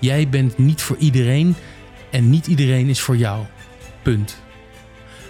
[0.00, 1.54] Jij bent niet voor iedereen
[2.10, 3.44] en niet iedereen is voor jou.
[4.02, 4.42] Punt.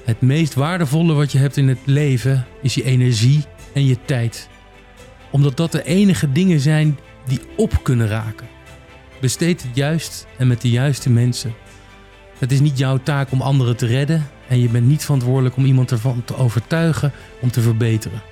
[0.05, 3.45] Het meest waardevolle wat je hebt in het leven is je energie
[3.75, 4.49] en je tijd.
[5.31, 8.49] Omdat dat de enige dingen zijn die op kunnen raken.
[9.21, 11.55] Besteed het juist en met de juiste mensen.
[12.39, 15.65] Het is niet jouw taak om anderen te redden en je bent niet verantwoordelijk om
[15.65, 18.23] iemand ervan te overtuigen om te verbeteren.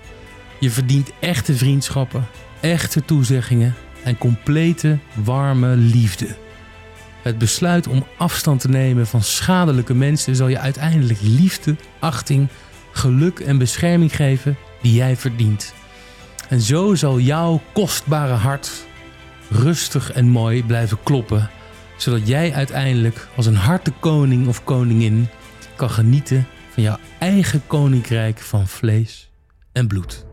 [0.58, 2.26] Je verdient echte vriendschappen,
[2.60, 6.36] echte toezeggingen en complete warme liefde.
[7.22, 12.48] Het besluit om afstand te nemen van schadelijke mensen zal je uiteindelijk liefde, achting,
[12.92, 15.74] geluk en bescherming geven die jij verdient.
[16.48, 18.86] En zo zal jouw kostbare hart
[19.48, 21.50] rustig en mooi blijven kloppen,
[21.96, 25.28] zodat jij uiteindelijk als een hartekoning of koningin
[25.80, 29.30] kan genieten van jouw eigen koninkrijk van vlees
[29.72, 30.26] en bloed.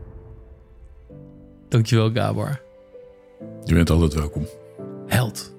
[1.68, 2.60] Dankjewel, Gabor.
[3.64, 4.46] Je bent altijd welkom.
[5.06, 5.56] Held.